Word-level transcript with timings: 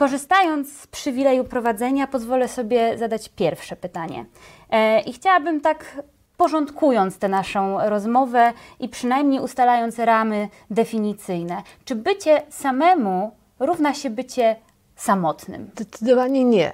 Korzystając 0.00 0.80
z 0.80 0.86
przywileju 0.86 1.44
prowadzenia, 1.44 2.06
pozwolę 2.06 2.48
sobie 2.48 2.98
zadać 2.98 3.28
pierwsze 3.28 3.76
pytanie. 3.76 4.24
E, 4.70 5.00
I 5.00 5.12
chciałabym 5.12 5.60
tak 5.60 6.02
porządkując 6.36 7.18
tę 7.18 7.28
naszą 7.28 7.88
rozmowę 7.88 8.52
i 8.78 8.88
przynajmniej 8.88 9.40
ustalając 9.40 9.98
ramy 9.98 10.48
definicyjne. 10.70 11.62
Czy 11.84 11.94
bycie 11.94 12.42
samemu 12.50 13.30
równa 13.58 13.94
się 13.94 14.10
bycie 14.10 14.56
samotnym? 14.96 15.70
Zdecydowanie 15.74 16.44
nie. 16.44 16.72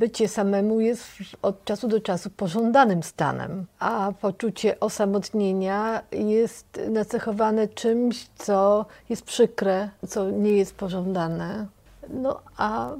Bycie 0.00 0.28
samemu 0.28 0.80
jest 0.80 1.06
od 1.42 1.64
czasu 1.64 1.88
do 1.88 2.00
czasu 2.00 2.30
pożądanym 2.30 3.02
stanem, 3.02 3.66
a 3.78 4.12
poczucie 4.20 4.80
osamotnienia 4.80 6.02
jest 6.12 6.80
nacechowane 6.88 7.68
czymś, 7.68 8.26
co 8.36 8.86
jest 9.08 9.22
przykre, 9.22 9.90
co 10.08 10.30
nie 10.30 10.52
jest 10.52 10.74
pożądane. 10.74 11.66
No 12.10 12.40
a 12.56 12.90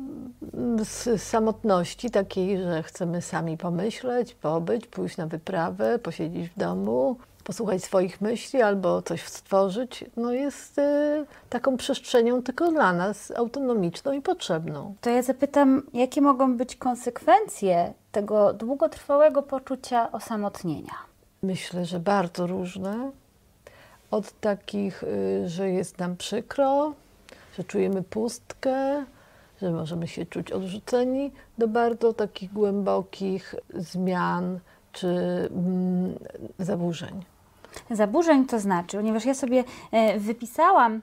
z 0.84 1.22
samotności 1.22 2.10
takiej, 2.10 2.62
że 2.62 2.82
chcemy 2.82 3.22
sami 3.22 3.56
pomyśleć, 3.56 4.34
pobyć, 4.34 4.86
pójść 4.86 5.16
na 5.16 5.26
wyprawę, 5.26 5.98
posiedzieć 5.98 6.48
w 6.48 6.58
domu, 6.58 7.16
posłuchać 7.44 7.84
swoich 7.84 8.20
myśli 8.20 8.62
albo 8.62 9.02
coś 9.02 9.22
stworzyć, 9.22 10.04
no 10.16 10.32
jest 10.32 10.78
y, 10.78 11.26
taką 11.48 11.76
przestrzenią 11.76 12.42
tylko 12.42 12.70
dla 12.72 12.92
nas, 12.92 13.32
autonomiczną 13.36 14.12
i 14.12 14.20
potrzebną. 14.20 14.94
To 15.00 15.10
ja 15.10 15.22
zapytam, 15.22 15.82
jakie 15.94 16.20
mogą 16.20 16.56
być 16.56 16.76
konsekwencje 16.76 17.92
tego 18.12 18.52
długotrwałego 18.52 19.42
poczucia 19.42 20.12
osamotnienia? 20.12 20.94
Myślę, 21.42 21.84
że 21.84 22.00
bardzo 22.00 22.46
różne. 22.46 23.10
Od 24.10 24.40
takich, 24.40 25.02
y, 25.02 25.48
że 25.48 25.70
jest 25.70 25.98
nam 25.98 26.16
przykro, 26.16 26.92
że 27.56 27.64
czujemy 27.64 28.02
pustkę, 28.02 29.04
że 29.62 29.70
możemy 29.70 30.08
się 30.08 30.26
czuć 30.26 30.52
odrzuceni, 30.52 31.32
do 31.58 31.68
bardzo 31.68 32.12
takich 32.12 32.52
głębokich 32.52 33.54
zmian 33.74 34.60
czy 34.92 35.08
mm, 35.08 36.14
zaburzeń. 36.58 37.24
Zaburzeń 37.90 38.46
to 38.46 38.60
znaczy, 38.60 38.96
ponieważ 38.96 39.24
ja 39.24 39.34
sobie 39.34 39.64
e, 39.92 40.18
wypisałam 40.18 41.00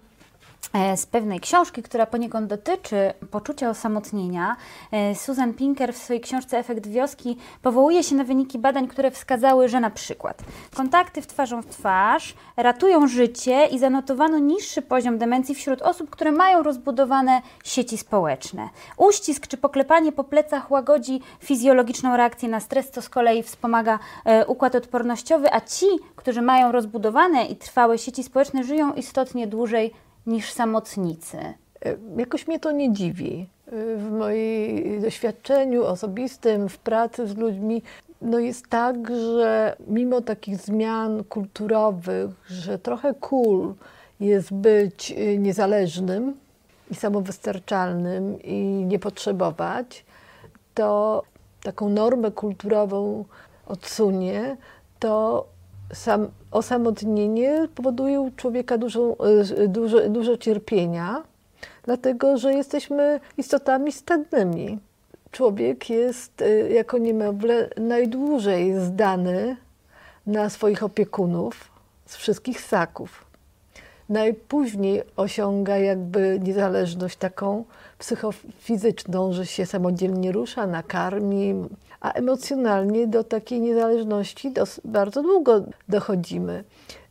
z 0.95 1.05
pewnej 1.05 1.39
książki, 1.39 1.83
która 1.83 2.05
poniekąd 2.05 2.47
dotyczy 2.47 3.13
poczucia 3.31 3.69
osamotnienia. 3.69 4.55
E, 4.91 5.15
Susan 5.15 5.53
Pinker 5.53 5.93
w 5.93 5.97
swojej 5.97 6.21
książce 6.21 6.57
Efekt 6.57 6.87
wioski 6.87 7.37
powołuje 7.61 8.03
się 8.03 8.15
na 8.15 8.23
wyniki 8.23 8.59
badań, 8.59 8.87
które 8.87 9.11
wskazały, 9.11 9.69
że 9.69 9.79
na 9.79 9.89
przykład 9.89 10.43
kontakty 10.75 11.21
w 11.21 11.27
twarzą 11.27 11.61
w 11.61 11.65
twarz 11.65 12.35
ratują 12.57 13.07
życie 13.07 13.65
i 13.65 13.79
zanotowano 13.79 14.39
niższy 14.39 14.81
poziom 14.81 15.17
demencji 15.17 15.55
wśród 15.55 15.81
osób, 15.81 16.09
które 16.09 16.31
mają 16.31 16.63
rozbudowane 16.63 17.41
sieci 17.63 17.97
społeczne. 17.97 18.69
Uścisk 18.97 19.47
czy 19.47 19.57
poklepanie 19.57 20.11
po 20.11 20.23
plecach 20.23 20.71
łagodzi 20.71 21.21
fizjologiczną 21.39 22.17
reakcję 22.17 22.49
na 22.49 22.59
stres, 22.59 22.91
co 22.91 23.01
z 23.01 23.09
kolei 23.09 23.43
wspomaga 23.43 23.99
e, 24.25 24.45
układ 24.45 24.75
odpornościowy, 24.75 25.53
a 25.53 25.61
ci, 25.61 25.85
którzy 26.15 26.41
mają 26.41 26.71
rozbudowane 26.71 27.45
i 27.45 27.55
trwałe 27.55 27.97
sieci 27.97 28.23
społeczne, 28.23 28.63
żyją 28.63 28.93
istotnie 28.93 29.47
dłużej 29.47 29.93
niż 30.27 30.51
samotnicy? 30.51 31.37
E, 31.37 31.53
jakoś 32.17 32.47
mnie 32.47 32.59
to 32.59 32.71
nie 32.71 32.93
dziwi. 32.93 33.47
E, 33.67 33.97
w 33.97 34.11
moim 34.11 35.01
doświadczeniu 35.01 35.83
osobistym, 35.83 36.69
w 36.69 36.77
pracy 36.77 37.27
z 37.27 37.37
ludźmi, 37.37 37.81
no 38.21 38.39
jest 38.39 38.67
tak, 38.67 38.95
że 39.15 39.75
mimo 39.87 40.21
takich 40.21 40.57
zmian 40.57 41.23
kulturowych, 41.23 42.31
że 42.47 42.79
trochę 42.79 43.13
cool 43.13 43.73
jest 44.19 44.53
być 44.53 45.11
e, 45.11 45.37
niezależnym 45.37 46.33
i 46.91 46.95
samowystarczalnym 46.95 48.41
i 48.43 48.85
nie 48.87 48.99
potrzebować, 48.99 50.05
to 50.73 51.23
taką 51.63 51.89
normę 51.89 52.31
kulturową 52.31 53.25
odsunie, 53.67 54.57
to 54.99 55.45
sam, 55.93 56.27
osamotnienie 56.51 57.67
powoduje 57.75 58.21
u 58.21 58.31
człowieka 58.31 58.77
dużo, 58.77 59.15
e, 59.57 59.67
dużo, 59.67 60.09
dużo 60.09 60.37
cierpienia, 60.37 61.23
dlatego 61.83 62.37
że 62.37 62.53
jesteśmy 62.53 63.19
istotami 63.37 63.91
stadnymi. 63.91 64.79
Człowiek 65.31 65.89
jest 65.89 66.41
e, 66.41 66.69
jako 66.69 66.97
niemowlę 66.97 67.69
najdłużej 67.77 68.79
zdany 68.79 69.57
na 70.27 70.49
swoich 70.49 70.83
opiekunów 70.83 71.71
z 72.05 72.15
wszystkich 72.15 72.61
ssaków. 72.61 73.26
Najpóźniej 74.09 75.01
osiąga 75.15 75.77
jakby 75.77 76.39
niezależność 76.43 77.17
taką 77.17 77.63
psychofizyczną, 77.99 79.33
że 79.33 79.45
się 79.45 79.65
samodzielnie 79.65 80.31
rusza, 80.31 80.67
nakarmi, 80.67 81.55
a 82.01 82.11
emocjonalnie 82.11 83.07
do 83.07 83.23
takiej 83.23 83.61
niezależności 83.61 84.53
bardzo 84.85 85.23
długo 85.23 85.63
dochodzimy. 85.89 86.63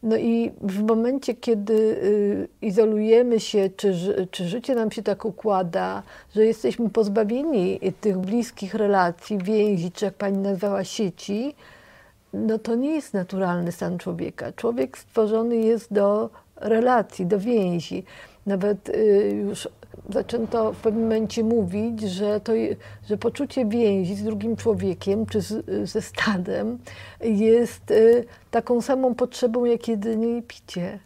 No 0.03 0.17
i 0.17 0.53
w 0.61 0.83
momencie, 0.83 1.35
kiedy 1.35 1.75
y, 1.75 2.49
izolujemy 2.63 3.41
się, 3.41 3.71
czy, 3.77 3.95
czy 4.31 4.49
życie 4.49 4.75
nam 4.75 4.91
się 4.91 5.03
tak 5.03 5.25
układa, 5.25 6.03
że 6.35 6.47
jesteśmy 6.47 6.91
pozbawieni 6.91 7.81
tych 8.01 8.19
bliskich 8.19 8.75
relacji, 8.75 9.39
więzi, 9.39 9.93
czy 9.93 10.05
jak 10.05 10.15
pani 10.15 10.39
nazwała, 10.39 10.85
sieci, 10.85 11.55
no 12.33 12.59
to 12.59 12.75
nie 12.75 12.95
jest 12.95 13.15
naturalny 13.15 13.73
stan 13.73 13.99
człowieka. 13.99 14.53
Człowiek 14.53 14.99
stworzony 14.99 15.57
jest 15.57 15.93
do 15.93 16.31
relacji, 16.57 17.27
do 17.27 17.39
więzi. 17.39 18.05
Nawet 18.47 18.89
y, 18.89 19.31
już 19.47 19.69
zaczęto 20.11 20.73
w 20.73 20.77
pewnym 20.77 21.03
momencie 21.03 21.45
mówić, 21.45 22.01
że, 22.01 22.41
to, 22.41 22.53
że 23.09 23.17
poczucie 23.17 23.67
więzi 23.67 24.15
z 24.15 24.23
drugim 24.25 24.57
człowiekiem 24.57 25.27
czy 25.27 25.41
z, 25.41 25.91
ze 25.91 26.03
stadem 26.03 26.79
jest 27.21 27.91
y, 27.91 28.25
taką 28.51 28.83
samą 28.83 29.15
potrzebą 29.15 29.65
jak 29.65 29.89
jedynie 29.89 30.43
picie 30.43 30.99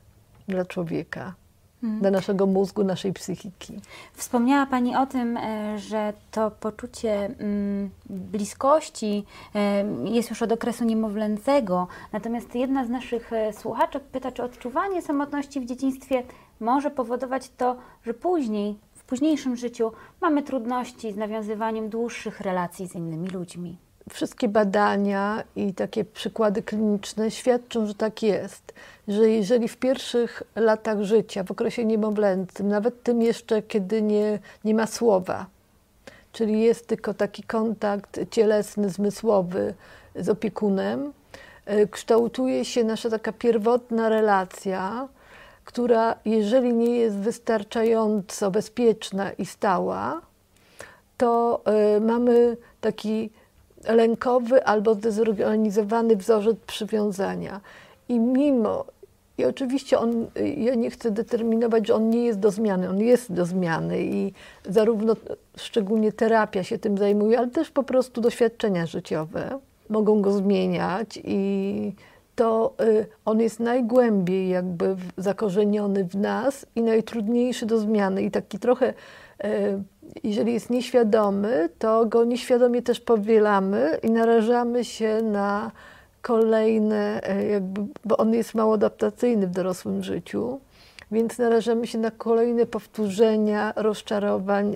dla 0.48 0.64
człowieka. 0.64 1.34
Hmm. 1.80 2.00
Dla 2.00 2.10
naszego 2.10 2.46
mózgu, 2.46 2.84
naszej 2.84 3.12
psychiki. 3.12 3.80
Wspomniała 4.12 4.66
Pani 4.66 4.96
o 4.96 5.06
tym, 5.06 5.36
e, 5.36 5.78
że 5.78 6.12
to 6.30 6.50
poczucie 6.50 7.30
mm, 7.38 7.90
bliskości 8.10 9.24
e, 9.54 9.84
jest 10.04 10.30
już 10.30 10.42
od 10.42 10.52
okresu 10.52 10.84
niemowlęcego. 10.84 11.86
Natomiast 12.12 12.54
jedna 12.54 12.84
z 12.84 12.88
naszych 12.88 13.32
e, 13.32 13.52
słuchaczek 13.52 14.02
pyta, 14.04 14.32
czy 14.32 14.42
odczuwanie 14.42 15.02
samotności 15.02 15.60
w 15.60 15.66
dzieciństwie 15.66 16.22
może 16.60 16.90
powodować 16.90 17.50
to, 17.56 17.76
że 18.02 18.14
później 18.14 18.76
późniejszym 19.10 19.56
życiu 19.56 19.92
mamy 20.20 20.42
trudności 20.42 21.12
z 21.12 21.16
nawiązywaniem 21.16 21.88
dłuższych 21.88 22.40
relacji 22.40 22.88
z 22.88 22.94
innymi 22.94 23.28
ludźmi. 23.28 23.76
Wszystkie 24.12 24.48
badania 24.48 25.42
i 25.56 25.74
takie 25.74 26.04
przykłady 26.04 26.62
kliniczne 26.62 27.30
świadczą, 27.30 27.86
że 27.86 27.94
tak 27.94 28.22
jest, 28.22 28.74
że 29.08 29.30
jeżeli 29.30 29.68
w 29.68 29.76
pierwszych 29.76 30.42
latach 30.56 31.02
życia, 31.02 31.44
w 31.44 31.50
okresie 31.50 31.84
niemowlęcym, 31.84 32.68
nawet 32.68 33.02
tym 33.02 33.22
jeszcze, 33.22 33.62
kiedy 33.62 34.02
nie, 34.02 34.38
nie 34.64 34.74
ma 34.74 34.86
słowa, 34.86 35.46
czyli 36.32 36.60
jest 36.62 36.86
tylko 36.86 37.14
taki 37.14 37.42
kontakt 37.42 38.20
cielesny, 38.30 38.90
zmysłowy 38.90 39.74
z 40.16 40.28
opiekunem, 40.28 41.12
e, 41.66 41.86
kształtuje 41.86 42.64
się 42.64 42.84
nasza 42.84 43.10
taka 43.10 43.32
pierwotna 43.32 44.08
relacja, 44.08 45.08
która 45.64 46.14
jeżeli 46.24 46.74
nie 46.74 46.96
jest 46.96 47.16
wystarczająco 47.16 48.50
bezpieczna 48.50 49.32
i 49.32 49.46
stała, 49.46 50.20
to 51.16 51.62
y, 51.96 52.00
mamy 52.00 52.56
taki 52.80 53.30
lękowy 53.88 54.64
albo 54.64 54.94
zdezorganizowany 54.94 56.16
wzorzec 56.16 56.56
przywiązania. 56.66 57.60
I 58.08 58.20
mimo, 58.20 58.84
i 59.38 59.44
oczywiście 59.44 59.98
on, 59.98 60.26
ja 60.56 60.74
nie 60.74 60.90
chcę 60.90 61.10
determinować, 61.10 61.86
że 61.86 61.94
on 61.94 62.10
nie 62.10 62.24
jest 62.24 62.38
do 62.38 62.50
zmiany, 62.50 62.88
on 62.88 63.00
jest 63.00 63.32
do 63.32 63.44
zmiany 63.46 64.02
i 64.02 64.32
zarówno 64.68 65.16
szczególnie 65.56 66.12
terapia 66.12 66.64
się 66.64 66.78
tym 66.78 66.98
zajmuje, 66.98 67.38
ale 67.38 67.48
też 67.48 67.70
po 67.70 67.82
prostu 67.82 68.20
doświadczenia 68.20 68.86
życiowe 68.86 69.58
mogą 69.88 70.22
go 70.22 70.32
zmieniać 70.32 71.20
i 71.24 71.92
to 72.40 72.74
y, 72.80 73.06
on 73.24 73.40
jest 73.40 73.60
najgłębiej 73.60 74.48
jakby 74.48 74.96
zakorzeniony 75.16 76.04
w 76.04 76.14
nas 76.14 76.66
i 76.76 76.82
najtrudniejszy 76.82 77.66
do 77.66 77.78
zmiany. 77.78 78.22
I 78.22 78.30
taki 78.30 78.58
trochę, 78.58 78.94
y, 79.44 79.82
jeżeli 80.24 80.52
jest 80.52 80.70
nieświadomy, 80.70 81.68
to 81.78 82.06
go 82.06 82.24
nieświadomie 82.24 82.82
też 82.82 83.00
powielamy 83.00 83.98
i 84.02 84.10
narażamy 84.10 84.84
się 84.84 85.22
na 85.22 85.70
kolejne, 86.22 87.20
y, 87.40 87.46
jakby, 87.46 87.80
bo 88.04 88.16
on 88.16 88.34
jest 88.34 88.54
mało 88.54 88.74
adaptacyjny 88.74 89.46
w 89.46 89.50
dorosłym 89.50 90.02
życiu, 90.02 90.60
więc 91.10 91.38
narażamy 91.38 91.86
się 91.86 91.98
na 91.98 92.10
kolejne 92.10 92.66
powtórzenia, 92.66 93.72
rozczarowań, 93.76 94.74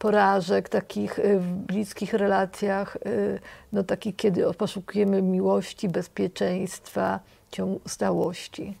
porażek, 0.00 0.68
takich 0.68 1.18
y, 1.18 1.38
w 1.38 1.46
bliskich 1.46 2.12
relacjach, 2.12 2.96
y, 3.06 3.40
no 3.72 3.82
takich, 3.84 4.16
kiedy 4.16 4.54
poszukujemy 4.54 5.22
miłości, 5.22 5.88
bezpieczeństwa, 5.88 7.20
stałości. 7.86 8.74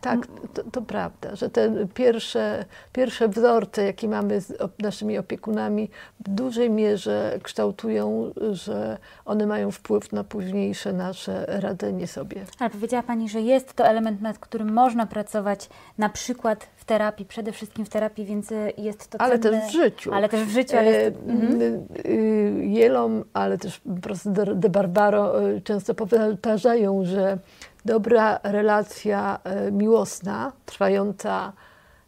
Tak, 0.00 0.26
to, 0.54 0.62
to, 0.72 0.82
prawda, 0.82 1.36
że 1.36 1.50
te 1.50 1.86
pierwsze, 1.94 2.64
pierwsze 2.92 3.28
wzorce, 3.28 3.84
jakie 3.84 4.08
mamy 4.08 4.40
z 4.40 4.52
naszymi 4.82 5.18
opiekunami, 5.18 5.90
w 6.20 6.28
dużej 6.28 6.70
mierze 6.70 7.38
kształtują, 7.42 8.32
że 8.52 8.98
one 9.24 9.46
mają 9.46 9.70
wpływ 9.70 10.12
na 10.12 10.24
późniejsze 10.24 10.92
nasze 10.92 11.44
radzenie 11.48 12.06
sobie. 12.06 12.44
Ale 12.58 12.70
powiedziała 12.70 13.02
Pani, 13.02 13.28
że 13.28 13.40
jest 13.40 13.74
to 13.74 13.86
element, 13.86 14.20
nad 14.20 14.38
którym 14.38 14.72
można 14.72 15.06
pracować 15.06 15.68
na 15.98 16.08
przykład 16.08 16.66
w 16.76 16.84
terapii, 16.84 17.26
przede 17.26 17.52
wszystkim 17.52 17.84
w 17.84 17.88
terapii, 17.88 18.24
więc 18.24 18.50
jest 18.78 19.10
to 19.10 19.20
Ale 19.20 19.38
też 19.38 19.68
w 19.68 19.72
życiu. 19.72 20.14
Ale 20.14 20.28
też 20.28 20.40
w 20.40 20.50
życiu. 20.50 20.76
Ale 20.76 20.90
jest... 20.90 21.16
e, 21.16 21.30
mhm. 21.30 21.62
Y, 22.06 22.66
Jelom, 22.66 23.24
ale 23.34 23.58
też 23.58 23.80
profesor 24.02 24.56
De 24.56 24.68
Barbaro 24.68 25.50
y, 25.50 25.60
często 25.60 25.94
powtarzają, 25.94 27.04
że 27.04 27.38
dobra 27.86 28.40
relacja 28.42 29.38
e, 29.44 29.72
miłosna, 29.72 30.52
trwająca 30.66 31.52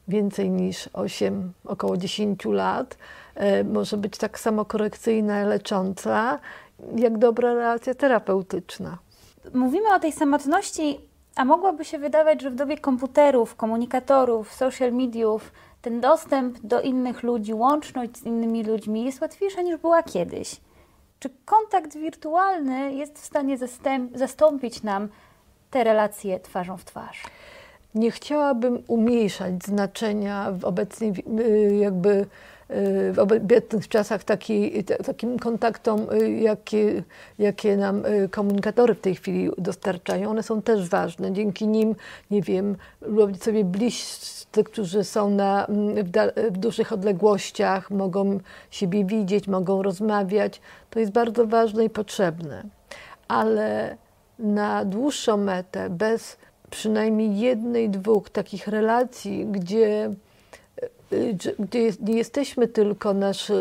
więcej 0.09 0.51
niż 0.51 0.89
8, 0.93 1.53
około 1.65 1.97
10 1.97 2.45
lat, 2.45 2.97
e, 3.35 3.65
może 3.65 3.97
być 3.97 4.19
tak 4.19 4.41
samo 4.41 4.65
korekcyjna, 4.65 5.45
lecząca, 5.45 6.39
jak 6.97 7.19
dobra 7.19 7.55
relacja 7.55 7.95
terapeutyczna. 7.95 8.99
Mówimy 9.55 9.95
o 9.95 10.01
tej 10.01 10.13
samotności, 10.13 11.01
a 11.37 11.45
mogłoby 11.45 11.85
się 11.85 11.99
wydawać, 11.99 12.43
że 12.43 12.51
w 12.51 12.55
dobie 12.55 12.79
komputerów, 12.79 13.57
komunikatorów, 13.57 14.53
social 14.53 14.93
mediów, 14.93 15.53
ten 15.83 16.01
dostęp 16.01 16.59
do 16.59 16.81
innych 16.81 17.23
ludzi, 17.23 17.55
łączność 17.55 18.17
z 18.17 18.23
innymi 18.23 18.65
ludźmi 18.65 19.05
jest 19.05 19.21
łatwiejsza 19.21 19.63
niż 19.63 19.77
była 19.77 20.03
kiedyś. 20.03 20.61
Czy 21.19 21.31
kontakt 21.45 21.97
wirtualny 21.97 22.93
jest 22.93 23.19
w 23.19 23.25
stanie 23.25 23.59
zastąpić 24.15 24.83
nam 24.83 25.09
te 25.71 25.85
relacje 25.85 26.41
twarzą 26.41 26.77
w 26.77 26.85
twarz. 26.85 27.23
Nie 27.95 28.11
chciałabym 28.11 28.83
umniejszać 28.87 29.65
znaczenia 29.65 30.53
w 30.53 30.65
obecnej 30.65 31.13
y, 31.41 31.77
jakby 31.77 32.11
y, 32.11 33.13
w 33.13 33.19
obecnych 33.19 33.89
czasach 33.89 34.25
taki, 34.25 34.85
takim 34.85 35.39
kontaktom, 35.39 36.07
y, 36.13 36.31
jakie, 36.31 37.03
jakie 37.39 37.77
nam 37.77 38.03
komunikatory 38.31 38.95
w 38.95 39.01
tej 39.01 39.15
chwili 39.15 39.51
dostarczają. 39.59 40.31
One 40.31 40.43
są 40.43 40.63
też 40.63 40.89
ważne. 40.89 41.33
Dzięki 41.33 41.69
nim, 41.69 41.95
nie 42.31 42.43
wiem, 42.43 42.77
robić 43.01 43.43
sobie 43.43 43.65
bliscy, 43.65 44.65
którzy 44.65 45.05
są 45.05 45.31
na, 45.31 45.67
mm, 45.67 46.05
w, 46.05 46.11
w 46.55 46.59
dużych 46.59 46.93
odległościach, 46.93 47.91
mogą 47.91 48.41
siebie 48.71 49.05
widzieć, 49.05 49.49
mogą 49.49 49.83
rozmawiać. 49.83 50.61
To 50.91 51.01
jest 51.01 51.13
bardzo 51.13 51.47
ważne 51.47 51.85
i 51.85 51.91
potrzebne. 51.91 52.63
Ale 53.29 53.97
na 54.39 54.85
dłuższą 54.85 55.37
metę, 55.37 55.91
bez 55.91 56.37
przynajmniej 56.71 57.39
jednej, 57.39 57.91
dwóch 57.91 58.31
takich 58.31 58.69
relacji, 58.69 59.47
gdzie, 59.47 60.15
gdzie 61.59 61.93
nie 62.01 62.17
jesteśmy 62.17 62.69
tylko 62.69 63.15
nasz, 63.15 63.53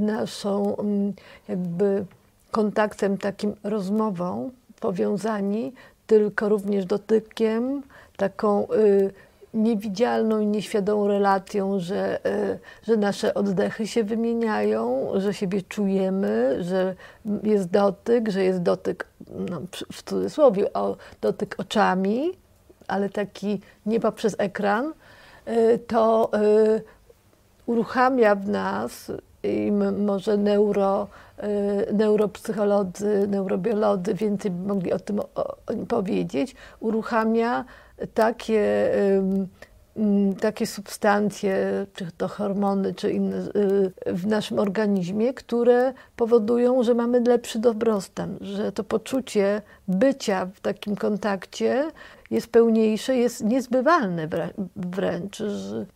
naszą 0.00 0.76
mm, 0.76 1.12
jakby 1.48 2.04
kontaktem, 2.50 3.18
takim 3.18 3.54
rozmową 3.62 4.50
powiązani, 4.80 5.72
tylko 6.06 6.48
również 6.48 6.84
dotykiem, 6.84 7.82
taką 8.16 8.66
y, 8.72 9.10
niewidzialną 9.54 10.40
i 10.40 10.46
nieświadomą 10.46 11.08
relacją, 11.08 11.80
że, 11.80 12.24
e, 12.26 12.58
że 12.82 12.96
nasze 12.96 13.34
oddechy 13.34 13.86
się 13.86 14.04
wymieniają, 14.04 15.08
że 15.14 15.34
siebie 15.34 15.62
czujemy, 15.62 16.64
że 16.64 16.94
jest 17.42 17.70
dotyk, 17.70 18.28
że 18.28 18.44
jest 18.44 18.62
dotyk, 18.62 19.06
no, 19.50 19.60
w 19.92 20.02
cudzysłowie, 20.02 20.72
o, 20.72 20.96
dotyk 21.20 21.54
oczami, 21.58 22.32
ale 22.88 23.08
taki 23.08 23.60
nie 23.86 24.00
poprzez 24.00 24.36
ekran, 24.38 24.92
e, 25.44 25.78
to 25.78 26.30
e, 26.32 26.38
uruchamia 27.66 28.34
w 28.34 28.48
nas 28.48 29.12
i 29.42 29.72
może 29.98 30.36
neuro, 30.36 31.06
neuropsycholodzy, 31.92 33.26
neurobiolodzy 33.28 34.14
więcej 34.14 34.50
mogli 34.50 34.92
o 34.92 34.98
tym 34.98 35.20
powiedzieć, 35.88 36.54
uruchamia 36.80 37.64
takie, 38.14 38.90
takie 40.40 40.66
substancje, 40.66 41.86
czy 41.94 42.08
to 42.16 42.28
hormony, 42.28 42.94
czy 42.94 43.12
inne 43.12 43.36
y, 43.36 43.92
w 44.06 44.26
naszym 44.26 44.58
organizmie, 44.58 45.34
które 45.34 45.92
powodują, 46.16 46.82
że 46.82 46.94
mamy 46.94 47.20
lepszy 47.20 47.58
dobrostan, 47.58 48.38
że 48.40 48.72
to 48.72 48.84
poczucie 48.84 49.62
bycia 49.88 50.46
w 50.54 50.60
takim 50.60 50.96
kontakcie 50.96 51.90
jest 52.30 52.52
pełniejsze, 52.52 53.16
jest 53.16 53.44
niezbywalne 53.44 54.28
wręcz. 54.76 55.42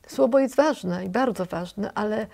Słowo 0.07 0.39
jest 0.39 0.57
ważne 0.57 1.05
i 1.05 1.09
bardzo 1.09 1.45
ważne, 1.45 1.93
ale 1.95 2.27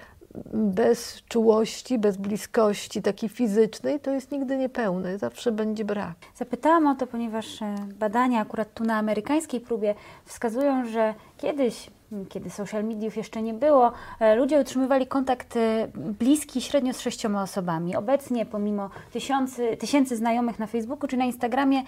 bez 0.54 1.22
czułości, 1.28 1.98
bez 1.98 2.16
bliskości 2.16 3.02
takiej 3.02 3.28
fizycznej, 3.28 4.00
to 4.00 4.10
jest 4.10 4.32
nigdy 4.32 4.56
niepełne, 4.56 5.18
zawsze 5.18 5.52
będzie 5.52 5.84
brak. 5.84 6.14
Zapytałam 6.34 6.86
o 6.86 6.94
to, 6.94 7.06
ponieważ 7.06 7.62
e, 7.62 7.74
badania 7.98 8.40
akurat 8.40 8.74
tu 8.74 8.84
na 8.84 8.96
amerykańskiej 8.96 9.60
próbie 9.60 9.94
wskazują, 10.24 10.84
że 10.84 11.14
kiedyś 11.38 11.90
kiedy 12.28 12.50
social 12.50 12.84
mediów 12.84 13.16
jeszcze 13.16 13.42
nie 13.42 13.54
było, 13.54 13.92
e, 14.20 14.36
ludzie 14.36 14.60
utrzymywali 14.60 15.06
kontakt 15.06 15.56
e, 15.56 15.88
bliski 15.94 16.60
średnio 16.60 16.92
z 16.92 17.00
sześcioma 17.00 17.42
osobami. 17.42 17.96
Obecnie, 17.96 18.46
pomimo 18.46 18.90
tysiący, 19.12 19.76
tysięcy 19.76 20.16
znajomych 20.16 20.58
na 20.58 20.66
Facebooku 20.66 21.08
czy 21.08 21.16
na 21.16 21.24
Instagramie, 21.24 21.82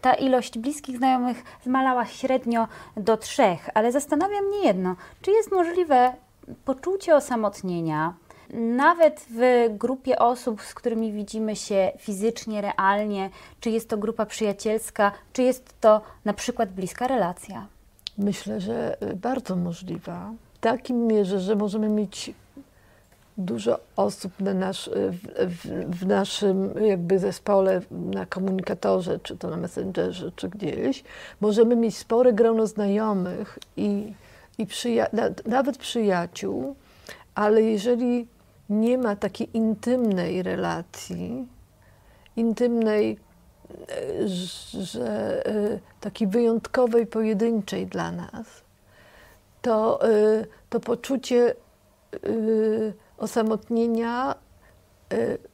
ta 0.00 0.14
ilość 0.14 0.58
bliskich 0.58 0.96
znajomych 0.96 1.42
zmalała 1.62 2.06
średnio 2.06 2.68
do 2.96 3.16
trzech. 3.16 3.68
Ale 3.74 3.92
zastanawia 3.92 4.42
mnie 4.42 4.58
jedno, 4.58 4.96
czy 5.22 5.30
jest 5.30 5.52
możliwe 5.52 6.12
poczucie 6.64 7.16
osamotnienia, 7.16 8.14
nawet 8.54 9.26
w 9.30 9.66
grupie 9.78 10.18
osób, 10.18 10.62
z 10.62 10.74
którymi 10.74 11.12
widzimy 11.12 11.56
się 11.56 11.92
fizycznie, 11.98 12.60
realnie, 12.60 13.30
czy 13.60 13.70
jest 13.70 13.88
to 13.88 13.96
grupa 13.96 14.26
przyjacielska, 14.26 15.12
czy 15.32 15.42
jest 15.42 15.80
to 15.80 16.00
na 16.24 16.32
przykład 16.32 16.72
bliska 16.72 17.06
relacja? 17.06 17.66
Myślę, 18.18 18.60
że 18.60 18.96
bardzo 19.16 19.56
możliwa. 19.56 20.32
W 20.54 20.58
takim 20.58 21.06
mierze, 21.06 21.40
że 21.40 21.56
możemy 21.56 21.88
mieć 21.88 22.34
dużo 23.38 23.78
osób 23.96 24.32
na 24.40 24.54
nasz, 24.54 24.90
w, 24.94 25.18
w, 25.38 25.96
w, 25.98 26.06
naszym 26.06 26.74
jakby 26.86 27.18
zespole, 27.18 27.80
na 27.90 28.26
komunikatorze, 28.26 29.18
czy 29.22 29.36
to 29.36 29.50
na 29.50 29.56
Messengerze, 29.56 30.32
czy 30.36 30.48
gdzieś. 30.48 31.04
Możemy 31.40 31.76
mieć 31.76 31.96
spore 31.96 32.32
grono 32.32 32.66
znajomych 32.66 33.58
i 33.76 34.12
i 34.58 34.66
przyja 34.66 35.06
nawet 35.46 35.78
przyjaciół, 35.78 36.76
ale 37.34 37.62
jeżeli 37.62 38.26
nie 38.70 38.98
ma 38.98 39.16
takiej 39.16 39.56
intymnej 39.56 40.42
relacji, 40.42 41.46
intymnej, 42.36 43.18
e, 43.88 44.28
że 44.78 45.46
e, 45.46 45.78
takiej 46.00 46.28
wyjątkowej, 46.28 47.06
pojedynczej 47.06 47.86
dla 47.86 48.12
nas, 48.12 48.46
to, 49.62 50.08
e, 50.08 50.44
to 50.70 50.80
poczucie 50.80 51.54
osamotnienia 53.18 54.34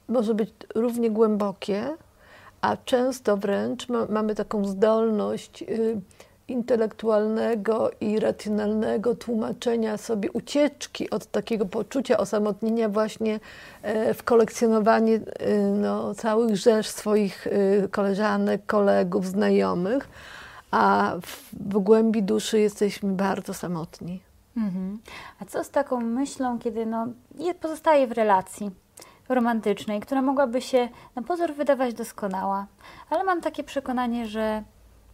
może 0.08 0.34
być 0.34 0.50
równie 0.74 1.10
głębokie, 1.10 1.96
a 2.60 2.76
często 2.76 3.36
wręcz 3.36 3.88
ma, 3.88 4.06
mamy 4.06 4.34
taką 4.34 4.64
zdolność 4.64 5.64
intelektualnego 6.50 7.90
i 8.00 8.20
racjonalnego 8.20 9.14
tłumaczenia 9.14 9.96
sobie 9.96 10.32
ucieczki 10.32 11.10
od 11.10 11.26
takiego 11.26 11.66
poczucia 11.66 12.18
osamotnienia 12.18 12.88
właśnie 12.88 13.40
e, 13.82 14.14
w 14.14 14.22
kolekcjonowanie 14.22 15.14
e, 15.14 15.56
no, 15.58 16.14
całych 16.14 16.56
rzesz 16.56 16.88
swoich 16.88 17.46
e, 17.46 17.88
koleżanek, 17.88 18.66
kolegów, 18.66 19.26
znajomych, 19.26 20.08
a 20.70 21.14
w, 21.22 21.78
głębi 21.78 22.22
duszy 22.22 22.60
jesteśmy 22.60 23.12
bardzo 23.12 23.54
samotni. 23.54 24.20
Mhm. 24.56 24.98
A 25.40 25.44
co 25.44 25.64
z 25.64 25.70
taką 25.70 26.00
myślą, 26.00 26.58
kiedy 26.58 26.86
no, 26.86 27.06
pozostaje 27.60 28.06
w 28.06 28.12
relacji 28.12 28.70
romantycznej, 29.28 30.00
która 30.00 30.22
mogłaby 30.22 30.60
się 30.60 30.88
na 31.16 31.22
pozór 31.22 31.54
wydawać 31.54 31.94
doskonała, 31.94 32.66
ale 33.10 33.24
mam 33.24 33.40
takie 33.40 33.64
przekonanie, 33.64 34.26
że 34.26 34.62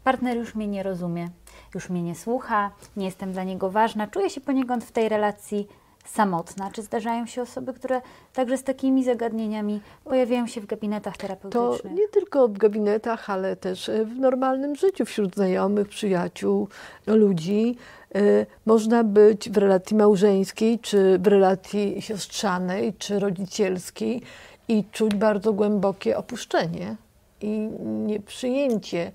partner 0.07 0.37
już 0.37 0.55
mnie 0.55 0.69
nie 0.69 0.83
rozumie, 0.83 1.29
już 1.75 1.91
mnie 1.91 2.03
nie 2.03 2.15
słucha, 2.15 2.71
nie 2.97 3.05
jestem 3.05 3.33
dla 3.33 3.45
niego 3.45 3.71
ważna, 3.71 4.07
czuję 4.07 4.31
się 4.31 4.41
poniekąd 4.41 4.85
w 4.85 4.93
tej 4.93 5.09
relacji 5.09 5.69
samotna. 6.05 6.71
Czy 6.71 6.83
zdarzają 6.83 7.27
się 7.27 7.43
osoby, 7.43 7.75
które 7.75 8.01
także 8.33 8.59
z 8.59 8.65
takimi 8.65 9.05
zagadnieniami 9.05 9.81
pojawiają 10.05 10.47
się 10.47 10.61
w 10.61 10.67
gabinetach 10.67 11.17
terapeutycznych? 11.17 11.93
To 11.93 11.99
nie 11.99 12.09
tylko 12.09 12.49
w 12.49 12.59
gabinetach, 12.59 13.31
ale 13.31 13.57
też 13.57 13.91
w 14.05 14.19
normalnym 14.19 14.77
życiu 14.77 15.05
wśród 15.05 15.35
znajomych, 15.35 15.89
przyjaciół, 15.89 16.69
ludzi. 17.07 17.77
E, 18.15 18.47
można 18.67 19.05
być 19.05 19.51
w 19.51 19.57
relacji 19.57 19.97
małżeńskiej, 19.97 20.79
czy 20.79 21.19
w 21.19 21.27
relacji 21.27 22.03
siostrzanej, 22.03 22.95
czy 22.99 23.19
rodzicielskiej 23.19 24.23
i 24.69 24.85
czuć 24.93 25.15
bardzo 25.15 25.53
głębokie 25.53 26.17
opuszczenie 26.17 26.97
i 27.41 27.69
nieprzyjęcie 27.83 29.13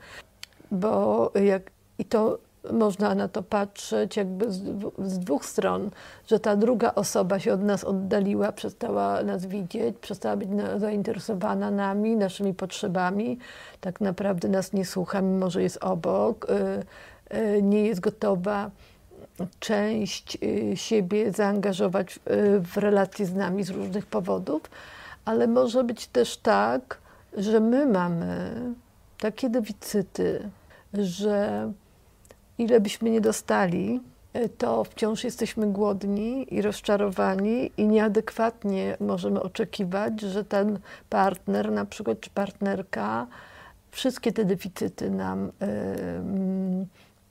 bo 0.72 1.32
jak, 1.36 1.72
i 2.00 2.06
to 2.06 2.38
można 2.74 3.16
na 3.16 3.28
to 3.28 3.44
patrzeć 3.44 4.18
jakby 4.18 4.51
z, 4.51 4.63
z, 5.00 5.20
dwóch 5.20 5.46
stron, 5.46 5.90
że 6.28 6.40
ta 6.40 6.56
druga 6.56 6.96
osoba 6.96 7.40
się 7.40 7.54
od 7.54 7.62
nas 7.62 7.84
oddaliła, 7.84 8.51
przestała 8.51 9.24
nas 9.24 9.46
widzieć, 9.46 9.96
przestała 10.01 10.36
być 10.36 10.50
na, 10.50 10.80
zainteresowana 10.80 11.72
nami, 11.72 12.16
naszymi 12.16 12.54
potrzebami, 12.54 13.38
tak 13.82 14.01
naprawdę 14.01 14.50
nas 14.50 14.74
nie 14.74 14.86
słucha, 14.86 15.22
mimo 15.22 15.50
że 15.50 15.63
jest 15.63 15.78
obok, 15.84 16.48
y, 16.50 17.38
y, 17.38 17.62
nie 17.62 17.86
jest 17.86 18.00
gotowa 18.00 18.72
część 19.60 20.38
y, 20.44 20.78
siebie 20.78 21.32
zaangażować 21.32 22.20
w, 22.62 22.78
relacje 22.78 23.25
z 23.25 23.34
nami 23.34 23.63
z 23.63 23.70
różnych 23.70 24.06
powodów, 24.06 24.62
ale 25.25 25.48
może 25.48 25.84
być 25.84 26.08
też 26.08 26.38
tak, 26.38 26.98
że 27.38 27.60
my 27.60 27.86
mamy 27.86 28.51
takie 29.20 29.50
deficyty, 29.50 30.50
że 30.93 31.71
ile 32.57 32.79
byśmy 32.79 33.10
nie 33.10 33.21
dostali, 33.21 34.00
y, 34.36 34.50
to 34.50 34.83
wciąż 34.83 35.24
jesteśmy 35.24 35.67
głodni 35.67 36.53
i 36.53 36.62
rozczarowani 36.62 37.71
i 37.77 37.88
nieadekwatnie 37.88 38.98
możemy 39.00 39.41
oczekiwać, 39.41 40.21
że 40.21 40.45
ten 40.45 40.79
partner, 41.10 41.71
na 41.71 41.86
przykład 41.86 42.19
czy 42.19 42.29
partnerka, 42.29 43.27
wszystkie 43.91 44.31
te 44.31 44.45
deficyty 44.45 45.10
nam 45.10 45.51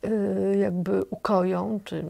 Y, 0.05 0.57
jakby 0.59 1.05
ukoją, 1.11 1.81
czy, 1.85 2.05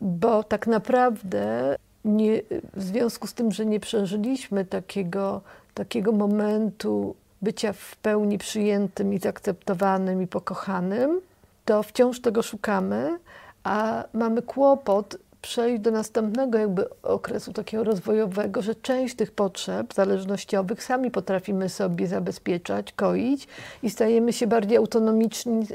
bo 0.00 0.44
tak 0.44 0.66
naprawdę 0.66 1.76
nie, 2.04 2.42
w 2.74 2.82
związku 2.82 3.26
z 3.26 3.34
tym, 3.34 3.52
że 3.52 3.66
nie 3.66 3.80
przeżyliśmy 3.80 4.64
takiego, 4.64 5.40
takiego 5.74 6.12
momentu 6.12 7.14
bycia 7.42 7.72
w 7.72 7.96
pełni 7.96 8.38
przyjętym 8.38 9.14
i 9.14 9.18
zaakceptowanym 9.18 10.22
i 10.22 10.26
pokochanym, 10.26 11.20
to 11.64 11.82
wciąż 11.82 12.20
tego 12.20 12.42
szukamy, 12.42 13.18
a 13.64 14.04
mamy 14.12 14.42
kłopot 14.42 15.16
przejść 15.42 15.82
do 15.82 15.90
następnego 15.90 16.58
jakby 16.58 17.02
okresu 17.02 17.52
takiego 17.52 17.84
rozwojowego, 17.84 18.62
że 18.62 18.74
część 18.74 19.14
tych 19.14 19.30
potrzeb 19.30 19.94
zależnościowych 19.94 20.82
sami 20.82 21.10
potrafimy 21.10 21.68
sobie 21.68 22.06
zabezpieczać, 22.06 22.92
koić 22.92 23.48
i 23.82 23.90
stajemy 23.90 24.32
się 24.32 24.46
bardziej 24.46 24.76
autonomiczni 24.76 25.66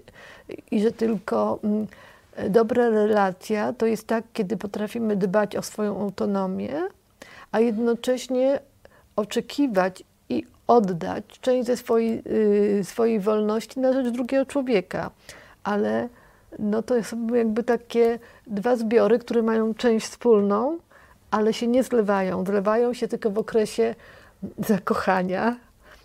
i 0.72 0.82
że 0.82 0.92
tylko 0.92 1.60
mm, 1.64 1.88
dobra 2.50 2.90
relacja 2.90 3.74
to 3.74 3.86
jest 3.86 4.08
tak, 4.08 4.24
kiedy 4.34 4.58
potrafimy 4.58 5.16
dbać 5.16 5.56
o 5.56 5.62
swoją 5.62 6.02
autonomię, 6.02 6.82
a 7.52 7.60
jednocześnie 7.60 8.60
oczekiwać 9.16 10.04
oddać 10.72 11.24
część 11.42 11.68
ze 11.68 11.78
swojej, 11.78 12.24
y, 12.80 12.84
swojej 12.84 13.20
wolności 13.20 13.80
na 13.80 13.94
rzecz 13.94 14.08
drugiego 14.10 14.46
człowieka. 14.46 15.12
Ale 15.64 16.10
no 16.60 16.84
to 16.84 17.04
są 17.04 17.28
jakby 17.28 17.64
takie 17.64 18.20
dwa 18.48 18.76
zbiory, 18.76 19.20
które 19.20 19.42
mają 19.42 19.74
część 19.74 20.06
wspólną, 20.06 20.78
ale 21.32 21.54
się 21.54 21.68
nie 21.68 21.84
zlewają. 21.84 22.46
Zlewają 22.46 22.94
się 22.94 23.08
tylko 23.08 23.32
w 23.32 23.38
okresie 23.38 23.96
zakochania, 24.58 25.56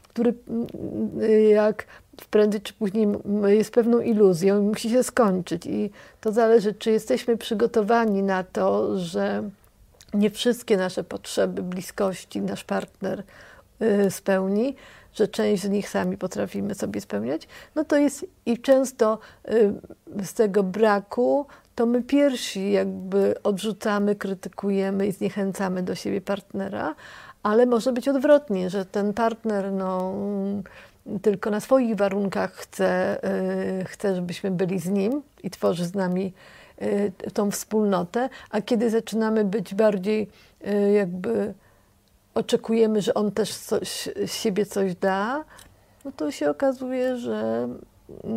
który 0.08 0.34
jak 1.50 1.84
prędzej 2.30 2.60
czy 2.60 2.72
później 2.72 3.08
jest 3.46 3.70
pewną 3.70 4.00
iluzją 4.00 4.62
i 4.62 4.64
musi 4.64 4.90
się 4.90 5.02
skończyć. 5.02 5.66
I 5.66 5.90
to 6.20 6.32
zależy, 6.32 6.74
czy 6.74 6.90
jesteśmy 6.90 7.36
przygotowani 7.36 8.22
na 8.22 8.44
to, 8.44 8.98
że 8.98 9.50
nie 10.14 10.30
wszystkie 10.30 10.76
nasze 10.76 11.04
potrzeby 11.04 11.62
bliskości 11.62 12.40
nasz 12.40 12.64
partner 12.64 13.20
y, 13.20 13.24
spełni, 14.10 14.76
że 15.16 15.28
część 15.28 15.62
z 15.62 15.68
nich 15.68 15.88
sami 15.88 16.16
potrafimy 16.16 16.74
sobie 16.74 17.00
spełniać, 17.00 17.48
no 17.74 17.84
to 17.84 17.96
jest 17.96 18.26
i 18.46 18.58
często 18.58 19.18
y, 19.48 19.72
z 20.24 20.34
tego 20.34 20.62
braku 20.62 21.46
to 21.74 21.86
my 21.86 22.02
pierwsi 22.02 22.72
jakby 22.72 23.34
odrzucamy, 23.42 24.16
krytykujemy 24.16 25.06
i 25.06 25.12
zniechęcamy 25.12 25.82
do 25.82 25.94
siebie 25.94 26.20
partnera, 26.20 26.94
ale 27.42 27.66
może 27.66 27.92
być 27.92 28.08
odwrotnie, 28.08 28.70
że 28.70 28.84
ten 28.84 29.12
partner 29.12 29.72
no, 29.72 30.14
tylko 31.22 31.50
na 31.50 31.60
swoich 31.60 31.96
warunkach 31.96 32.52
chce, 32.52 33.18
y, 33.80 33.84
chce, 33.84 34.14
żebyśmy 34.14 34.50
byli 34.50 34.78
z 34.78 34.88
nim 34.88 35.22
i 35.42 35.50
tworzy 35.50 35.84
z 35.84 35.94
nami 35.94 36.32
y, 36.82 37.12
tą 37.34 37.50
wspólnotę, 37.50 38.28
a 38.50 38.60
kiedy 38.60 38.90
zaczynamy 38.90 39.44
być 39.44 39.74
bardziej 39.74 40.28
jakby 40.94 41.54
oczekujemy, 42.36 43.02
że 43.02 43.14
on 43.14 43.32
też 43.32 43.54
coś, 43.54 44.08
siebie 44.26 44.66
coś 44.66 44.94
da, 44.94 45.44
no 46.04 46.12
to 46.12 46.30
się 46.30 46.50
okazuje, 46.50 47.16
że, 47.16 47.68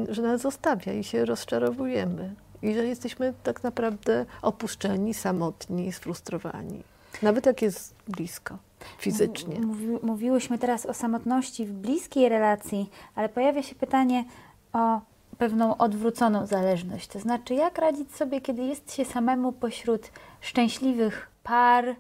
że 0.10 0.22
nas 0.22 0.42
zostawia 0.42 0.94
i 0.94 1.04
się 1.04 1.26
rozczarowujemy. 1.26 2.36
I 2.62 2.74
że 2.74 2.86
jesteśmy 2.86 3.34
tak 3.44 3.64
naprawdę 3.64 4.26
opuszczeni, 4.42 5.14
samotni, 5.14 5.92
sfrustrowani. 5.92 6.84
Nawet 7.22 7.46
jak 7.46 7.62
jest 7.62 7.96
blisko 8.08 8.58
fizycznie. 8.98 9.60
Mówi, 9.60 9.88
mówiłyśmy 10.04 10.58
teraz 10.58 10.86
o 10.86 10.94
samotności 10.94 11.66
w 11.66 11.72
bliskiej 11.72 12.30
relacji, 12.30 12.90
ale 13.16 13.30
pojawia 13.30 13.64
się 13.64 13.76
pytanie 13.76 14.26
o 14.74 15.02
pewną 15.38 15.78
odwróconą 15.78 16.46
zależność. 16.46 17.08
To 17.08 17.20
znaczy, 17.20 17.54
jak 17.54 17.78
radzić 17.78 18.16
sobie, 18.16 18.42
kiedy 18.42 18.62
jest 18.62 18.94
się 18.94 19.06
samemu 19.06 19.52
pośród 19.52 20.12
szczęśliwych 20.42 21.30
par, 21.44 21.96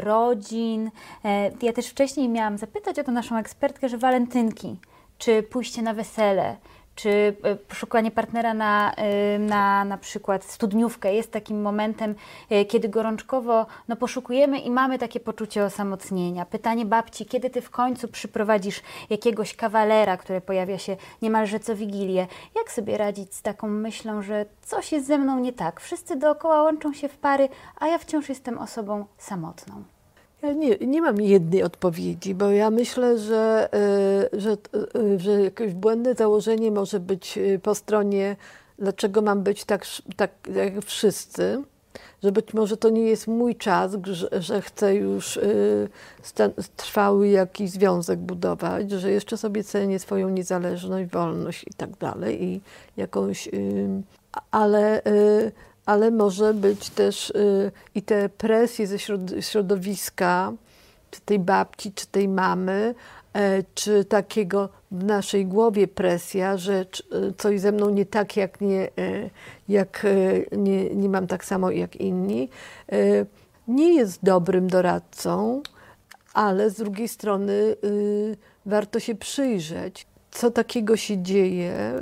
rodzin. 0.00 0.90
E, 1.24 1.50
ja 1.62 1.72
też 1.72 1.86
wcześniej 1.86 2.28
miałam 2.28 2.58
zapytać 2.58 2.98
o 2.98 3.04
to 3.04 3.12
naszą 3.12 3.36
ekspertkę, 3.36 3.88
że 3.88 3.98
walentynki, 3.98 4.76
czy 5.18 5.42
pójście 5.42 5.82
na 5.82 5.94
wesele, 5.94 6.56
czy 6.94 7.36
e, 7.42 7.56
poszukanie 7.56 8.10
partnera 8.10 8.54
na, 8.54 8.94
e, 8.94 9.38
na 9.38 9.84
na 9.84 9.98
przykład 9.98 10.44
studniówkę 10.44 11.14
jest 11.14 11.32
takim 11.32 11.62
momentem, 11.62 12.14
e, 12.50 12.64
kiedy 12.64 12.88
gorączkowo 12.88 13.66
no, 13.88 13.96
poszukujemy 13.96 14.58
i 14.58 14.70
mamy 14.70 14.98
takie 14.98 15.20
poczucie 15.20 15.64
osamotnienia. 15.64 16.44
Pytanie 16.44 16.86
babci, 16.86 17.26
kiedy 17.26 17.50
ty 17.50 17.60
w 17.60 17.70
końcu 17.70 18.08
przyprowadzisz 18.08 18.82
jakiegoś 19.10 19.56
kawalera, 19.56 20.16
który 20.16 20.40
pojawia 20.40 20.78
się 20.78 20.96
niemalże 21.22 21.60
co 21.60 21.76
wigilię? 21.76 22.26
Jak 22.56 22.72
sobie 22.72 22.98
radzić 22.98 23.34
z 23.34 23.42
taką 23.42 23.68
myślą, 23.68 24.22
że 24.22 24.46
coś 24.62 24.92
jest 24.92 25.06
ze 25.06 25.18
mną 25.18 25.38
nie 25.38 25.52
tak? 25.52 25.80
Wszyscy 25.80 26.16
dookoła 26.16 26.62
łączą 26.62 26.92
się 26.92 27.08
w 27.08 27.18
pary, 27.18 27.48
a 27.76 27.86
ja 27.86 27.98
wciąż 27.98 28.28
jestem 28.28 28.58
osobą 28.58 29.04
samotną. 29.18 29.84
Ja 30.42 30.52
nie, 30.52 30.76
nie 30.76 31.02
mam 31.02 31.20
jednej 31.20 31.62
odpowiedzi, 31.62 32.34
bo 32.34 32.50
ja 32.50 32.70
myślę, 32.70 33.18
że, 33.18 33.68
y, 34.34 34.40
że, 34.40 34.56
y, 34.96 35.18
że 35.18 35.42
jakieś 35.42 35.74
błędne 35.74 36.14
założenie 36.14 36.70
może 36.70 37.00
być 37.00 37.38
y, 37.38 37.60
po 37.62 37.74
stronie, 37.74 38.36
dlaczego 38.78 39.22
mam 39.22 39.42
być 39.42 39.64
tak, 39.64 39.86
tak 40.16 40.30
jak 40.54 40.84
wszyscy, 40.84 41.62
że 42.22 42.32
być 42.32 42.54
może 42.54 42.76
to 42.76 42.90
nie 42.90 43.02
jest 43.02 43.26
mój 43.26 43.56
czas, 43.56 43.96
że, 44.04 44.28
że 44.42 44.62
chcę 44.62 44.94
już 44.94 45.38
trwały 46.76 47.28
jakiś 47.28 47.70
związek 47.70 48.18
budować, 48.18 48.90
że 48.90 49.10
jeszcze 49.10 49.36
sobie 49.36 49.64
cenię 49.64 49.98
swoją 49.98 50.28
niezależność, 50.28 51.10
wolność 51.10 51.64
i 51.66 51.74
tak 51.76 51.90
dalej 51.96 52.44
i 52.44 52.60
jakąś, 52.96 53.48
ale 54.50 55.02
ale 55.86 56.10
może 56.10 56.54
być 56.54 56.90
też 56.90 57.30
y, 57.30 57.72
i 57.94 58.02
te 58.02 58.28
presje 58.28 58.86
ze 58.86 58.98
środowiska, 59.40 60.52
czy 61.10 61.20
tej 61.20 61.38
babci, 61.38 61.92
czy 61.92 62.06
tej 62.06 62.28
mamy, 62.28 62.94
e, 63.32 63.62
czy 63.74 64.04
takiego 64.04 64.68
w 64.90 65.04
naszej 65.04 65.46
głowie 65.46 65.88
presja, 65.88 66.56
że 66.56 66.80
y, 66.82 67.34
coś 67.38 67.60
ze 67.60 67.72
mną 67.72 67.90
nie 67.90 68.06
tak, 68.06 68.36
jak 68.36 68.60
nie, 68.60 68.82
e, 68.82 69.30
jak 69.68 70.04
e, 70.04 70.56
nie, 70.56 70.94
nie 70.94 71.08
mam 71.08 71.26
tak 71.26 71.44
samo 71.44 71.70
jak 71.70 71.96
inni, 71.96 72.48
nie 73.68 73.94
jest 73.94 74.18
dobrym 74.22 74.68
doradcą, 74.68 75.62
ale 76.34 76.70
z 76.70 76.74
drugiej 76.74 77.08
strony 77.08 77.52
y, 77.52 78.36
warto 78.66 79.00
się 79.00 79.14
przyjrzeć, 79.14 80.06
co 80.30 80.50
takiego 80.50 80.96
się 80.96 81.22
dzieje, 81.22 82.00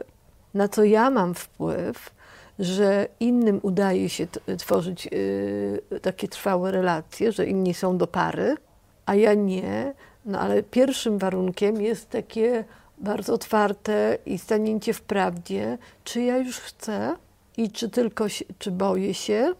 na 0.54 0.68
co 0.68 0.84
ja 0.84 1.10
mam 1.10 1.34
wpływ, 1.34 2.10
że 2.58 3.08
innym 3.20 3.60
udaje 3.62 4.08
się 4.08 4.26
tworzyć 4.58 5.08
y, 5.12 6.00
takie 6.02 6.28
trwałe 6.28 6.70
relacje, 6.70 7.32
że 7.32 7.46
inni 7.46 7.74
są 7.74 7.98
do 7.98 8.06
pary, 8.06 8.56
a 9.06 9.14
ja 9.14 9.34
nie. 9.34 9.94
No 10.24 10.40
ale 10.40 10.62
pierwszym 10.62 11.18
warunkiem 11.18 11.80
jest 11.80 12.10
takie 12.10 12.64
bardzo 12.98 13.34
otwarte 13.34 14.18
i 14.26 14.38
stanięcie 14.38 14.92
w 14.92 15.00
prawdzie, 15.00 15.78
czy 16.04 16.22
ja 16.22 16.38
już 16.38 16.58
chcę 16.58 17.16
i 17.56 17.70
czy 17.70 17.88
tylko 17.88 18.26
czy 18.58 18.70
boję 18.70 19.14
się, 19.14 19.54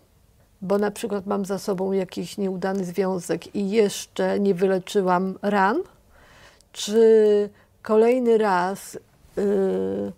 bo 0.63 0.79
na 0.79 0.91
przykład 0.91 1.27
mam 1.27 1.45
za 1.45 1.59
sobą 1.59 1.93
jakiś 1.93 2.39
nieudany 2.39 2.85
związek 2.85 3.55
i 3.55 3.71
jeszcze 3.71 4.41
nie 4.41 4.55
wyleczyłam 4.55 5.39
ran, 5.43 5.83
czy 6.73 7.51
kolejny 7.83 8.39
raz. 8.39 8.99
Yy, 9.37 10.13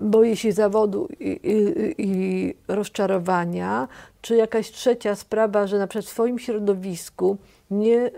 boję 0.00 0.36
się 0.36 0.52
zawodu 0.52 1.08
i, 1.20 1.40
i, 1.42 1.94
i, 1.98 2.54
rozczarowania, 2.68 3.88
czy 4.22 4.36
jakaś 4.36 4.70
trzecia 4.70 5.14
sprawa, 5.14 5.66
że 5.66 5.78
na 5.78 5.86
przykład 5.86 6.04
w 6.04 6.08
swoim 6.08 6.38
środowisku 6.38 7.36
nie 7.70 8.10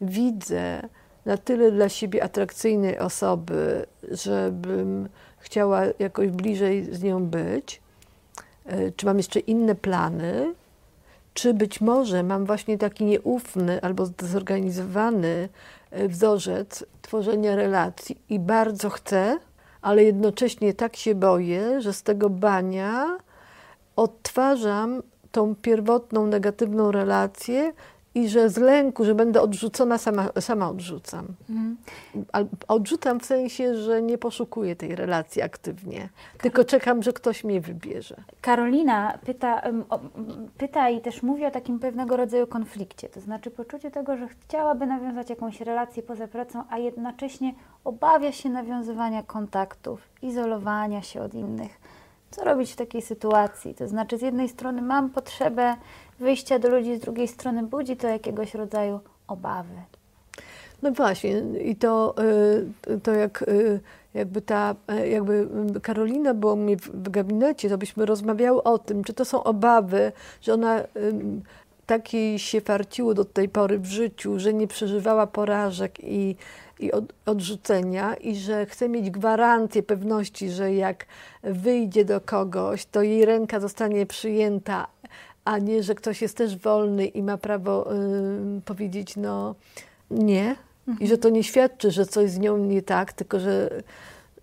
widzę 0.00 0.88
na 1.26 1.36
tyle 1.36 1.72
dla 1.72 1.88
siebie 1.88 2.24
atrakcyjnej 2.24 2.98
osoby, 2.98 3.86
żebym 4.10 5.08
chciała 5.38 5.82
jakoś 5.98 6.28
bliżej 6.28 6.94
z 6.94 7.02
nią 7.02 7.24
być, 7.24 7.80
e, 8.66 8.92
czy 8.92 9.06
mam 9.06 9.16
jeszcze 9.16 9.40
inne 9.40 9.74
plany, 9.74 10.54
czy 11.34 11.54
być 11.54 11.80
może 11.80 12.22
mam 12.22 12.44
właśnie 12.44 12.78
taki 12.78 13.04
nieufny 13.04 13.82
albo 13.82 14.06
zdezorganizowany 14.06 15.48
e, 15.90 16.08
wzorzec 16.08 16.84
tworzenia 17.02 17.56
relacji 17.56 18.18
i 18.28 18.38
bardzo 18.38 18.90
chcę, 18.90 19.38
ale 19.82 20.04
jednocześnie 20.04 20.74
tak 20.74 20.96
się 20.96 21.14
boję, 21.14 21.80
że 21.80 21.92
z 21.92 22.02
tego 22.02 22.30
bania 22.30 23.18
odtwarzam 23.96 25.02
tą 25.32 25.54
pierwotną 25.54 26.26
negatywną 26.26 26.92
relację 26.92 27.72
i 28.18 28.28
że 28.28 28.48
z 28.48 28.56
lęku, 28.56 29.04
że 29.04 29.14
będę 29.14 29.42
odrzucona, 29.42 29.98
sama, 29.98 30.28
sama 30.40 30.70
odrzucam. 30.70 31.26
Mhm. 31.50 31.76
Odrzucam 32.68 33.20
w 33.20 33.24
sensie, 33.24 33.74
że 33.74 34.02
nie 34.02 34.18
poszukuję 34.18 34.76
tej 34.76 34.94
relacji 34.94 35.42
aktywnie, 35.42 36.08
tylko 36.38 36.64
czekam, 36.64 37.02
że 37.02 37.12
ktoś 37.12 37.44
mnie 37.44 37.60
wybierze. 37.60 38.16
Karolina 38.40 39.18
pyta, 39.26 39.62
pyta 40.58 40.88
i 40.88 41.00
też 41.00 41.22
mówi 41.22 41.46
o 41.46 41.50
takim 41.50 41.78
pewnego 41.78 42.16
rodzaju 42.16 42.46
konflikcie, 42.46 43.08
to 43.08 43.20
znaczy 43.20 43.50
poczucie 43.50 43.90
tego, 43.90 44.16
że 44.16 44.28
chciałaby 44.28 44.86
nawiązać 44.86 45.30
jakąś 45.30 45.60
relację 45.60 46.02
poza 46.02 46.28
pracą, 46.28 46.62
a 46.70 46.78
jednocześnie 46.78 47.54
obawia 47.84 48.32
się 48.32 48.48
nawiązywania 48.48 49.22
kontaktów, 49.22 50.08
izolowania 50.22 51.02
się 51.02 51.22
od 51.22 51.34
innych. 51.34 51.80
Co 52.30 52.44
robić 52.44 52.72
w 52.72 52.76
takiej 52.76 53.02
sytuacji? 53.02 53.74
To 53.74 53.88
znaczy, 53.88 54.18
z 54.18 54.22
jednej 54.22 54.48
strony 54.48 54.82
mam 54.82 55.10
potrzebę 55.10 55.76
wyjścia 56.20 56.58
do 56.58 56.68
ludzi, 56.68 56.96
z 56.96 57.00
drugiej 57.00 57.28
strony 57.28 57.62
budzi 57.62 57.96
to 57.96 58.08
jakiegoś 58.08 58.54
rodzaju 58.54 59.00
obawy. 59.28 59.74
No 60.82 60.92
właśnie, 60.92 61.42
i 61.64 61.76
to, 61.76 62.14
y, 62.88 63.00
to 63.00 63.12
jak 63.12 63.42
y, 63.42 63.80
jakby 64.14 64.42
ta, 64.42 64.74
y, 64.92 65.08
jakby 65.08 65.48
Karolina 65.82 66.34
była 66.34 66.52
u 66.52 66.56
mnie 66.56 66.76
w 66.76 67.10
gabinecie, 67.10 67.68
to 67.68 67.78
byśmy 67.78 68.06
rozmawiały 68.06 68.62
o 68.62 68.78
tym, 68.78 69.04
czy 69.04 69.14
to 69.14 69.24
są 69.24 69.44
obawy, 69.44 70.12
że 70.40 70.54
ona 70.54 70.80
takiej 71.86 72.38
się 72.38 72.60
farciło 72.60 73.14
do 73.14 73.24
tej 73.24 73.48
pory 73.48 73.78
w 73.78 73.86
życiu, 73.86 74.38
że 74.38 74.54
nie 74.54 74.66
przeżywała 74.66 75.26
porażek 75.26 75.98
i, 76.02 76.36
i 76.80 76.92
od, 76.92 77.04
odrzucenia 77.26 78.14
i 78.14 78.36
że 78.36 78.66
chce 78.66 78.88
mieć 78.88 79.10
gwarancję 79.10 79.82
pewności, 79.82 80.50
że 80.50 80.74
jak 80.74 81.06
wyjdzie 81.42 82.04
do 82.04 82.20
kogoś, 82.20 82.86
to 82.86 83.02
jej 83.02 83.24
ręka 83.24 83.60
zostanie 83.60 84.06
przyjęta, 84.06 84.86
a 85.44 85.58
nie, 85.58 85.82
że 85.82 85.94
ktoś 85.94 86.22
jest 86.22 86.36
też 86.36 86.56
wolny 86.56 87.06
i 87.06 87.22
ma 87.22 87.38
prawo 87.38 87.94
y, 87.94 88.60
powiedzieć 88.64 89.16
no 89.16 89.54
nie. 90.10 90.56
I 91.00 91.06
że 91.06 91.18
to 91.18 91.28
nie 91.28 91.44
świadczy, 91.44 91.90
że 91.90 92.06
coś 92.06 92.30
z 92.30 92.38
nią 92.38 92.58
nie 92.58 92.82
tak, 92.82 93.12
tylko 93.12 93.40
że, 93.40 93.82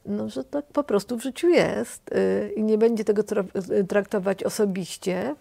no, 0.05 0.29
że 0.29 0.43
tak 0.43 0.65
po 0.65 0.83
prostu 0.83 1.17
w 1.17 1.23
życiu 1.23 1.49
jest 1.49 2.11
y, 2.11 2.53
i 2.55 2.63
nie 2.63 2.77
będzie 2.77 3.03
tego 3.03 3.23
traktować 3.87 4.43
osobiście, 4.43 5.35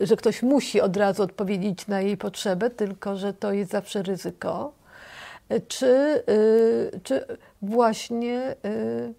że 0.00 0.16
ktoś 0.16 0.42
musi 0.42 0.80
od 0.80 0.96
razu 0.96 1.22
odpowiedzieć 1.22 1.86
na 1.86 2.00
jej 2.00 2.16
potrzebę, 2.16 2.70
tylko 2.70 3.16
że 3.16 3.34
to 3.34 3.52
jest 3.52 3.70
zawsze 3.70 4.02
ryzyko. 4.02 4.72
Czy, 5.68 6.22
y, 6.28 7.00
czy 7.02 7.26
właśnie 7.62 8.54
y, 8.64 9.14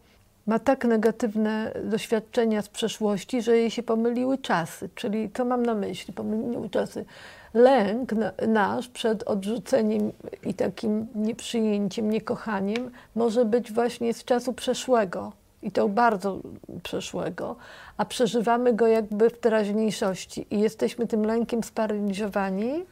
ma 0.48 0.60
tak 0.60 0.86
negatywne 0.86 1.72
doświadczenia 1.84 2.62
z 2.62 2.70
przeszłości, 2.70 3.42
że 3.42 3.58
jej 3.58 3.72
się 3.72 3.84
pomyliły 3.84 4.38
czasy. 4.38 4.90
Czyli 4.96 5.30
co 5.34 5.46
mam 5.46 5.66
na 5.66 5.74
myśli? 5.74 6.14
Pomyliły 6.14 6.70
czasy. 6.70 7.06
Lęk 7.54 8.12
nasz 8.48 8.88
przed 8.88 9.24
odrzuceniem 9.24 10.12
i 10.46 10.54
takim 10.54 11.08
nieprzyjęciem, 11.16 12.10
niekochaniem 12.10 12.92
może 13.16 13.46
być 13.46 13.72
właśnie 13.72 14.14
z 14.14 14.24
czasu 14.24 14.54
przeszłego. 14.54 15.32
I 15.62 15.72
to 15.72 15.90
bardzo 15.90 16.40
przeszłego, 16.84 17.56
a 17.98 18.06
przeżywamy 18.06 18.74
go 18.74 18.88
jakby 18.88 19.30
w 19.30 19.40
teraźniejszości 19.40 20.48
i 20.52 20.60
jesteśmy 20.60 21.08
tym 21.08 21.26
lękiem 21.26 21.64
sparaliżowani 21.64 22.86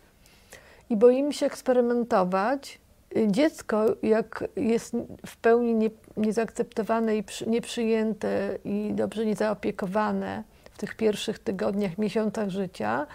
i 0.90 0.98
boimy 0.98 1.34
się 1.34 1.46
eksperymentować, 1.46 2.80
dziecko, 3.28 3.86
jak 4.04 4.44
jest 4.56 4.96
w 5.26 5.38
pełni 5.38 5.76
nie, 5.76 5.90
niezaakceptowane 6.18 7.18
i 7.18 7.24
przy, 7.24 7.50
nieprzyjęte 7.50 8.58
i 8.66 8.92
dobrze 8.94 9.26
niezaopiekowane 9.26 10.44
w 10.72 10.78
tych 10.78 10.96
pierwszych 10.96 11.40
tygodniach, 11.40 11.98
miesiącach 11.98 12.50
życia, 12.50 13.08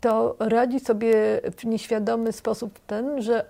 to 0.00 0.36
radzi 0.38 0.80
sobie 0.80 1.40
w 1.56 1.64
nieświadomy 1.64 2.32
sposób 2.32 2.78
ten, 2.86 3.22
że, 3.22 3.44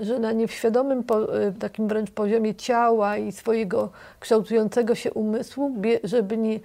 że 0.00 0.18
na 0.18 0.32
nieświadomym 0.32 0.98
e, 0.98 1.52
takim 1.52 1.88
wręcz 1.88 2.10
poziomie 2.10 2.54
ciała 2.54 3.16
i 3.16 3.32
swojego 3.32 3.90
kształtującego 4.20 4.94
się 4.94 5.12
umysłu, 5.12 5.74
żeby 6.04 6.36
nie, 6.36 6.60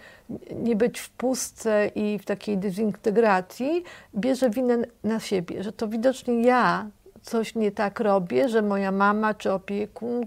nie 0.55 0.75
być 0.75 0.99
w 0.99 1.09
pustce 1.09 1.91
i 1.95 2.19
w 2.19 2.25
takiej 2.25 2.57
dezintegracji, 2.57 3.83
bierze 4.15 4.49
winę 4.49 4.77
na 5.03 5.19
siebie, 5.19 5.63
że 5.63 5.71
to 5.71 5.88
widocznie 5.88 6.41
ja 6.41 6.89
coś 7.23 7.55
nie 7.55 7.71
tak 7.71 7.99
robię, 7.99 8.49
że 8.49 8.62
moja 8.62 8.91
mama 8.91 9.33
czy 9.33 9.51
opiekun 9.51 10.25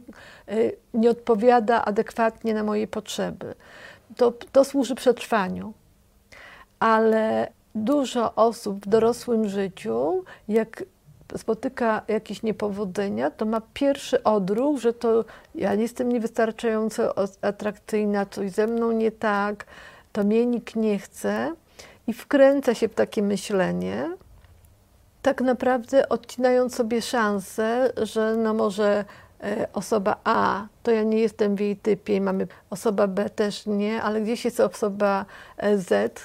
y, 0.52 0.76
nie 0.94 1.10
odpowiada 1.10 1.84
adekwatnie 1.84 2.54
na 2.54 2.62
moje 2.62 2.86
potrzeby. 2.86 3.54
To, 4.16 4.32
to 4.52 4.64
służy 4.64 4.94
przetrwaniu. 4.94 5.72
Ale 6.78 7.52
dużo 7.74 8.34
osób 8.34 8.86
w 8.86 8.88
dorosłym 8.88 9.48
życiu, 9.48 10.24
jak 10.48 10.84
spotyka 11.36 12.02
jakieś 12.08 12.42
niepowodzenia, 12.42 13.30
to 13.30 13.44
ma 13.44 13.62
pierwszy 13.74 14.22
odruch, 14.22 14.80
że 14.80 14.92
to 14.92 15.24
ja 15.54 15.74
jestem 15.74 16.08
niewystarczająco 16.08 17.14
atrakcyjna, 17.42 18.26
coś 18.26 18.50
ze 18.50 18.66
mną 18.66 18.92
nie 18.92 19.12
tak, 19.12 19.66
to 20.12 20.24
mnie 20.24 20.46
nikt 20.46 20.76
nie 20.76 20.98
chce 20.98 21.52
i 22.06 22.12
wkręca 22.12 22.74
się 22.74 22.88
w 22.88 22.94
takie 22.94 23.22
myślenie 23.22 24.16
tak 25.26 25.40
naprawdę 25.40 26.08
odcinając 26.08 26.74
sobie 26.74 27.02
szansę, 27.02 27.92
że 28.02 28.36
no 28.36 28.54
może 28.54 29.04
e, 29.42 29.68
osoba 29.72 30.16
A, 30.24 30.66
to 30.82 30.90
ja 30.90 31.02
nie 31.02 31.18
jestem 31.18 31.56
w 31.56 31.60
jej 31.60 31.76
typie, 31.76 32.20
mamy 32.20 32.46
osoba 32.70 33.06
B 33.06 33.30
też 33.30 33.66
nie, 33.66 34.02
ale 34.02 34.20
gdzieś 34.20 34.44
jest 34.44 34.60
osoba 34.60 35.26
e, 35.56 35.78
Z, 35.78 36.20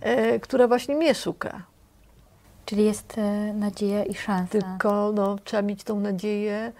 e, 0.00 0.40
która 0.40 0.68
właśnie 0.68 0.94
mnie 0.96 1.14
szuka. 1.14 1.62
Czyli 2.66 2.84
jest 2.84 3.16
nadzieja 3.54 4.04
i 4.04 4.14
szansa. 4.14 4.52
Tylko 4.52 5.12
no, 5.14 5.36
trzeba 5.44 5.62
mieć 5.62 5.84
tą 5.84 6.00
nadzieję 6.00 6.72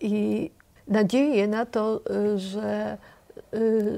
i 0.00 0.50
nadzieję 0.88 1.48
na 1.48 1.66
to, 1.66 2.00
że 2.36 2.98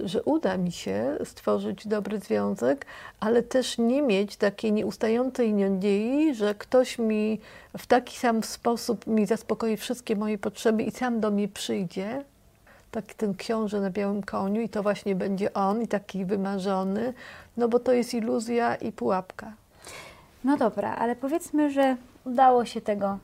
że 0.05 0.22
uda 0.22 0.57
mi 0.57 0.72
się 0.72 1.16
stworzyć 1.24 1.87
dobry 1.88 2.18
związek, 2.18 2.87
ale 3.20 3.42
też 3.42 3.78
nie 3.78 4.02
mieć 4.02 4.37
takiej 4.37 4.72
nieustającej 4.72 5.52
nadziei, 5.55 6.35
że 6.35 6.55
ktoś 6.55 6.98
mi 6.98 7.40
w 7.78 7.87
taki 7.87 8.18
sam 8.18 8.42
sposób 8.42 9.07
mi 9.07 9.26
zaspokoi 9.26 9.76
wszystkie 9.76 10.16
moje 10.16 10.38
potrzeby 10.38 10.83
i 10.83 10.90
sam 10.90 11.20
do 11.20 11.31
mnie 11.31 11.48
przyjdzie. 11.48 12.24
Taki 12.90 13.14
ten 13.14 13.35
książę 13.35 13.81
na 13.81 13.90
białym 13.90 14.22
koniu 14.22 14.61
i 14.61 14.68
to 14.68 14.83
właśnie 14.83 15.14
będzie 15.14 15.52
on 15.52 15.83
i 15.83 15.88
taki 15.88 16.24
wymarzony, 16.24 17.14
no 17.57 17.68
bo 17.68 17.78
to 17.78 17.92
jest 17.92 18.14
iluzja 18.14 18.74
i 18.74 18.92
pułapka. 18.92 19.52
No 20.44 20.57
dobra, 20.57 20.96
ale 20.96 21.16
powiedzmy, 21.16 21.70
że 21.70 21.96
udało 22.24 22.64
się 22.64 22.81
tego 22.81 23.18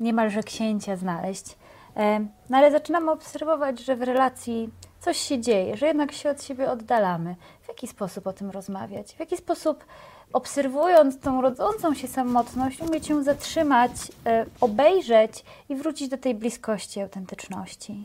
niemalże 0.00 0.42
księcia 0.42 0.96
znaleźć. 0.96 1.56
E, 2.00 2.20
no 2.50 2.56
ale 2.56 2.70
zaczynamy 2.70 3.10
obserwować, 3.10 3.80
że 3.80 3.96
w 3.96 4.02
relacji 4.02 4.70
coś 5.00 5.16
się 5.16 5.40
dzieje, 5.40 5.76
że 5.76 5.86
jednak 5.86 6.12
się 6.12 6.30
od 6.30 6.42
siebie 6.42 6.70
oddalamy. 6.70 7.36
W 7.62 7.68
jaki 7.68 7.86
sposób 7.86 8.26
o 8.26 8.32
tym 8.32 8.50
rozmawiać? 8.50 9.12
W 9.12 9.20
jaki 9.20 9.36
sposób 9.36 9.84
obserwując 10.32 11.20
tą 11.20 11.40
rodzącą 11.40 11.94
się 11.94 12.08
samotność, 12.08 12.80
umieć 12.80 13.08
ją 13.08 13.22
zatrzymać, 13.22 13.92
e, 14.26 14.46
obejrzeć 14.60 15.44
i 15.68 15.76
wrócić 15.76 16.08
do 16.08 16.18
tej 16.18 16.34
bliskości, 16.34 17.00
autentyczności? 17.00 18.04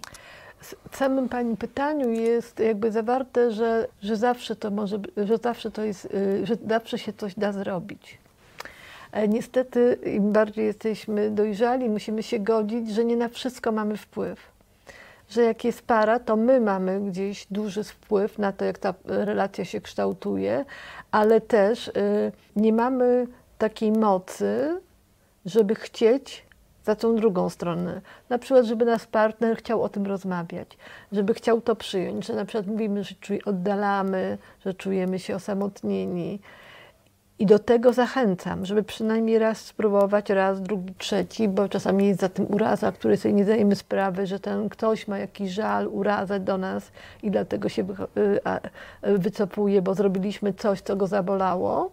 W 0.92 0.98
samym 0.98 1.30
Pani 1.30 1.58
pytaniu 1.58 2.10
jest 2.10 2.60
jakby 2.60 2.92
zawarte, 2.92 3.52
że, 3.52 3.88
że 4.02 4.18
zawsze 4.18 4.56
to 4.56 4.72
może, 4.72 5.00
że 5.18 5.38
zawsze 5.38 5.72
to 5.72 5.84
jest, 5.84 6.06
y, 6.06 6.46
że 6.46 6.56
zawsze 6.68 6.98
się 6.98 7.14
coś 7.14 7.36
da 7.36 7.52
zrobić. 7.52 8.18
E, 9.16 9.28
niestety, 9.28 10.00
im 10.06 10.32
bardziej 10.32 10.66
jesteśmy 10.66 11.32
dojrzali, 11.32 11.90
musimy 11.90 12.24
się 12.24 12.40
godzić, 12.40 12.90
że 12.92 13.06
nie 13.06 13.16
na 13.16 13.30
wszystko 13.30 13.72
mamy 13.72 13.98
wpływ 13.98 14.56
że 15.30 15.42
jak 15.42 15.64
jest 15.64 15.82
para, 15.82 16.20
to 16.20 16.36
my 16.36 16.62
mamy 16.62 17.02
gdzieś 17.02 17.48
duży 17.52 17.84
wpływ 17.84 18.40
na 18.40 18.52
to, 18.52 18.66
jak 18.66 18.78
ta 18.78 18.94
relacja 19.06 19.66
się 19.66 19.82
kształtuje, 19.82 20.66
ale 21.12 21.42
też 21.42 21.88
y, 21.88 21.92
nie 22.56 22.74
mamy 22.74 23.28
takiej 23.58 23.92
mocy, 23.92 24.82
żeby 25.46 25.76
chcieć 25.76 26.46
za 26.84 26.96
tą 26.96 27.16
drugą 27.16 27.50
stronę. 27.50 28.02
Na 28.30 28.38
przykład, 28.38 28.66
żeby 28.66 28.86
nasz 28.86 29.06
partner 29.06 29.58
chciał 29.58 29.84
o 29.84 29.90
tym 29.90 30.06
rozmawiać, 30.06 30.78
żeby 31.12 31.34
chciał 31.34 31.62
to 31.62 31.76
przyjąć, 31.76 32.26
że 32.26 32.34
na 32.34 32.46
przykład 32.46 32.68
mówimy, 32.68 33.04
że 33.04 33.16
oddalamy, 33.46 34.38
że 34.66 34.74
czujemy 34.74 35.20
się 35.20 35.36
osamotnieni. 35.36 36.40
I 37.40 37.46
do 37.46 37.60
tego 37.60 37.94
zachęcam, 37.94 38.66
żeby 38.66 38.84
przynajmniej 38.84 39.40
raz 39.40 39.58
spróbować, 39.58 40.30
raz, 40.30 40.62
drugi, 40.62 40.94
trzeci, 40.98 41.48
bo 41.48 41.70
czasami 41.70 42.08
jest 42.08 42.20
za 42.20 42.30
tym 42.30 42.54
uraza, 42.54 42.92
której 42.92 43.18
sobie 43.18 43.34
nie 43.34 43.44
zdajemy 43.44 43.76
sprawy, 43.76 44.28
że 44.28 44.40
ten 44.40 44.70
ktoś 44.70 45.08
ma 45.08 45.18
jakiś 45.18 45.52
żal, 45.52 45.88
urazę 45.88 46.40
do 46.40 46.58
nas 46.58 46.92
i 47.24 47.32
dlatego 47.32 47.70
się 47.70 47.82
y, 47.82 48.40
y, 49.08 49.18
wycofuje, 49.18 49.82
bo 49.82 49.94
zrobiliśmy 49.94 50.54
coś, 50.54 50.82
co 50.82 50.96
go 50.96 51.08
zabolało 51.08 51.92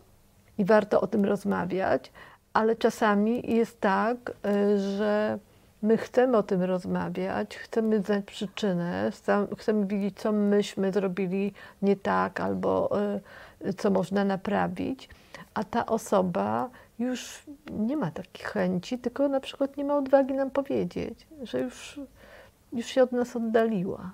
i 0.59 0.65
warto 0.65 1.01
o 1.01 1.07
tym 1.07 1.25
rozmawiać, 1.25 2.13
ale 2.53 2.77
czasami 2.77 3.55
jest 3.55 3.81
tak, 3.81 4.17
y, 4.47 4.79
że 4.79 5.39
my 5.83 5.97
chcemy 5.97 6.37
o 6.37 6.43
tym 6.43 6.63
rozmawiać, 6.63 7.57
chcemy 7.57 8.03
znać 8.03 8.25
przyczynę, 8.25 9.11
chcemy 9.59 9.87
wiedzieć, 9.87 10.21
co 10.21 10.33
myśmy 10.33 10.93
zrobili 10.93 11.53
nie 11.83 11.97
tak 11.97 12.41
albo 12.41 12.91
co 13.77 13.91
można 13.91 14.25
naprawić 14.25 15.09
a 15.55 15.65
ta 15.65 15.87
osoba 15.87 16.71
już 16.99 17.43
nie 17.71 17.97
ma 17.97 18.11
takich 18.11 18.47
chęci, 18.47 18.99
tylko 18.99 19.29
na 19.29 19.41
przykład 19.41 19.77
nie 19.77 19.85
ma 19.85 19.97
odwagi 19.97 20.35
nam 20.35 20.51
powiedzieć, 20.51 21.27
że 21.43 21.61
już, 21.61 22.01
już 22.73 22.87
się 22.87 23.03
od 23.03 23.13
nas 23.13 23.37
oddaliła. 23.37 24.11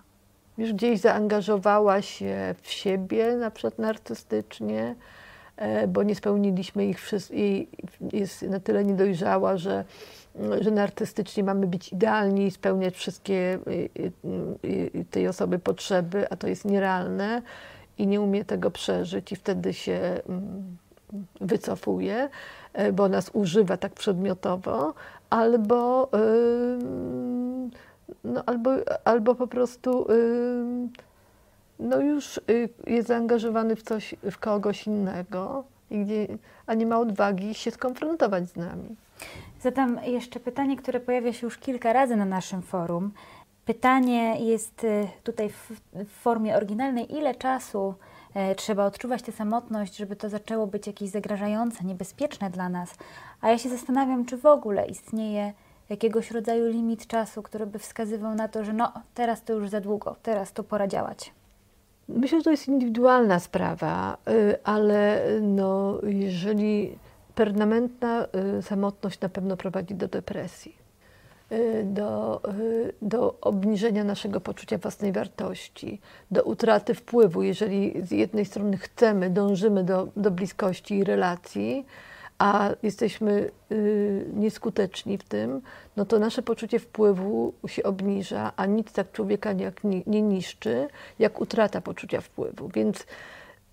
Już 0.58 0.72
gdzieś 0.72 1.00
zaangażowała 1.00 2.02
się 2.02 2.54
w 2.62 2.70
siebie, 2.70 3.36
na 3.36 3.50
przykład 3.50 3.78
narcystycznie, 3.78 4.94
e, 5.56 5.88
bo 5.88 6.02
nie 6.02 6.14
spełniliśmy 6.14 6.86
ich 6.86 7.00
wszystkich, 7.00 7.68
jest 8.12 8.42
na 8.42 8.60
tyle 8.60 8.84
niedojrzała, 8.84 9.56
że, 9.56 9.84
że 10.60 10.70
narcystycznie 10.70 11.44
mamy 11.44 11.66
być 11.66 11.92
idealni 11.92 12.46
i 12.46 12.50
spełniać 12.50 12.94
wszystkie 12.94 13.58
tej 15.10 15.28
osoby 15.28 15.58
potrzeby, 15.58 16.30
a 16.30 16.36
to 16.36 16.48
jest 16.48 16.64
nierealne 16.64 17.42
i 17.98 18.06
nie 18.06 18.20
umie 18.20 18.44
tego 18.44 18.70
przeżyć 18.70 19.32
i 19.32 19.36
wtedy 19.36 19.74
się 19.74 20.20
mm, 20.28 20.76
wycofuje, 21.40 22.28
e, 22.72 22.92
bo 22.92 23.08
nas 23.08 23.30
używa 23.32 23.76
tak 23.76 23.92
przedmiotowo, 23.92 24.94
albo, 25.30 26.10
no, 28.24 28.42
albo, 28.46 28.70
albo 29.04 29.34
po 29.34 29.46
prostu 29.46 30.06
no 31.78 32.00
już 32.00 32.40
y, 32.50 32.68
jest 32.86 33.08
zaangażowany 33.08 33.76
w 33.76 33.82
coś, 33.82 34.14
w 34.30 34.38
kogoś 34.38 34.86
innego, 34.86 35.64
a 36.66 36.74
nie 36.74 36.86
ma 36.86 36.98
odwagi 36.98 37.54
się 37.54 37.70
skonfrontować 37.70 38.48
z 38.48 38.56
nami. 38.56 38.96
Zadam 39.60 40.00
jeszcze 40.04 40.40
pytanie, 40.40 40.76
które 40.76 41.00
pojawia 41.00 41.32
się 41.32 41.46
już 41.46 41.58
kilka 41.58 41.92
razy 41.92 42.16
na 42.16 42.24
naszym 42.24 42.62
forum. 42.62 43.10
Pytanie 43.68 44.40
jest 44.40 44.84
y, 44.84 45.08
tutaj 45.22 45.48
w, 45.50 45.80
formie 46.06 46.56
oryginalnej. 46.56 47.16
Ile 47.16 47.34
czasu 47.34 47.94
E, 48.34 48.54
trzeba 48.54 48.84
odczuwać 48.84 49.22
tę 49.22 49.32
samotność, 49.32 49.96
żeby 49.96 50.16
to 50.16 50.28
zaczęło 50.28 50.66
być 50.66 50.86
jakieś 50.86 51.10
zagrażające, 51.10 51.84
niebezpieczne 51.84 52.50
dla 52.50 52.68
nas. 52.68 52.94
A 53.40 53.50
ja 53.50 53.58
się 53.58 53.68
zastanawiam, 53.68 54.24
czy 54.24 54.36
w 54.36 54.46
ogóle 54.46 54.86
istnieje 54.86 55.52
jakiegoś 55.88 56.30
rodzaju 56.30 56.66
limit 56.72 57.06
czasu, 57.06 57.42
który 57.42 57.66
by 57.66 57.78
wskazywał 57.78 58.34
na 58.34 58.48
to, 58.48 58.64
że 58.64 58.72
no 58.72 58.92
teraz 59.14 59.44
to 59.44 59.52
już 59.52 59.68
za 59.68 59.80
długo, 59.80 60.16
teraz 60.22 60.52
to 60.52 60.64
pora 60.64 60.86
działać. 60.86 61.32
Myślę, 62.08 62.38
że 62.38 62.44
to 62.44 62.50
jest 62.50 62.68
indywidualna 62.68 63.40
sprawa, 63.40 64.16
y, 64.28 64.64
ale 64.64 65.22
no, 65.40 65.98
jeżeli 66.02 66.98
permanentna 67.34 68.26
y, 68.58 68.62
samotność 68.62 69.20
na 69.20 69.28
pewno 69.28 69.56
prowadzi 69.56 69.94
do 69.94 70.08
depresji. 70.08 70.87
Y, 71.52 71.84
do, 71.84 72.40
y, 72.60 72.92
do 73.02 73.40
obniżenia 73.40 74.04
naszego 74.04 74.40
poczucia 74.40 74.78
własnej 74.78 75.12
wartości, 75.12 76.00
do 76.30 76.42
utraty 76.42 76.94
wpływu. 76.94 77.42
Jeżeli 77.42 78.02
z 78.02 78.10
jednej 78.10 78.44
strony 78.44 78.76
chcemy, 78.76 79.30
dążymy 79.30 79.84
do, 79.84 80.08
do 80.16 80.30
bliskości 80.30 80.94
i 80.94 81.04
relacji, 81.04 81.86
a 82.38 82.70
jesteśmy 82.82 83.50
y, 83.72 84.26
nieskuteczni 84.34 85.18
w 85.18 85.24
tym, 85.24 85.60
no 85.96 86.04
to 86.04 86.18
nasze 86.18 86.42
poczucie 86.42 86.78
wpływu 86.78 87.52
się 87.66 87.82
obniża, 87.82 88.52
a 88.56 88.66
nic 88.66 88.92
tak 88.92 89.12
człowieka 89.12 89.52
nie, 89.52 89.72
nie 90.06 90.22
niszczy, 90.22 90.88
jak 91.18 91.40
utrata 91.40 91.80
poczucia 91.80 92.20
wpływu. 92.20 92.68
Więc 92.74 93.06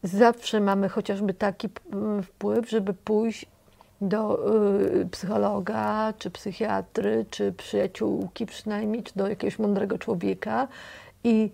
zawsze 0.03 0.59
mamy 0.59 0.89
chociażby 0.89 1.33
taki 1.33 1.69
wpływ, 2.23 2.69
żeby 2.69 2.93
pójść 2.93 3.45
do 4.01 4.39
y, 5.01 5.08
psychologa, 5.12 6.13
czy 6.19 6.31
psychiatry, 6.31 7.25
czy 7.29 7.51
przyjaciółki 7.51 8.45
przynajmniej, 8.45 9.03
czy 9.03 9.13
do 9.15 9.27
jakiegoś 9.29 9.60
mądrego 9.60 9.97
człowieka 9.97 10.67
i 11.23 11.51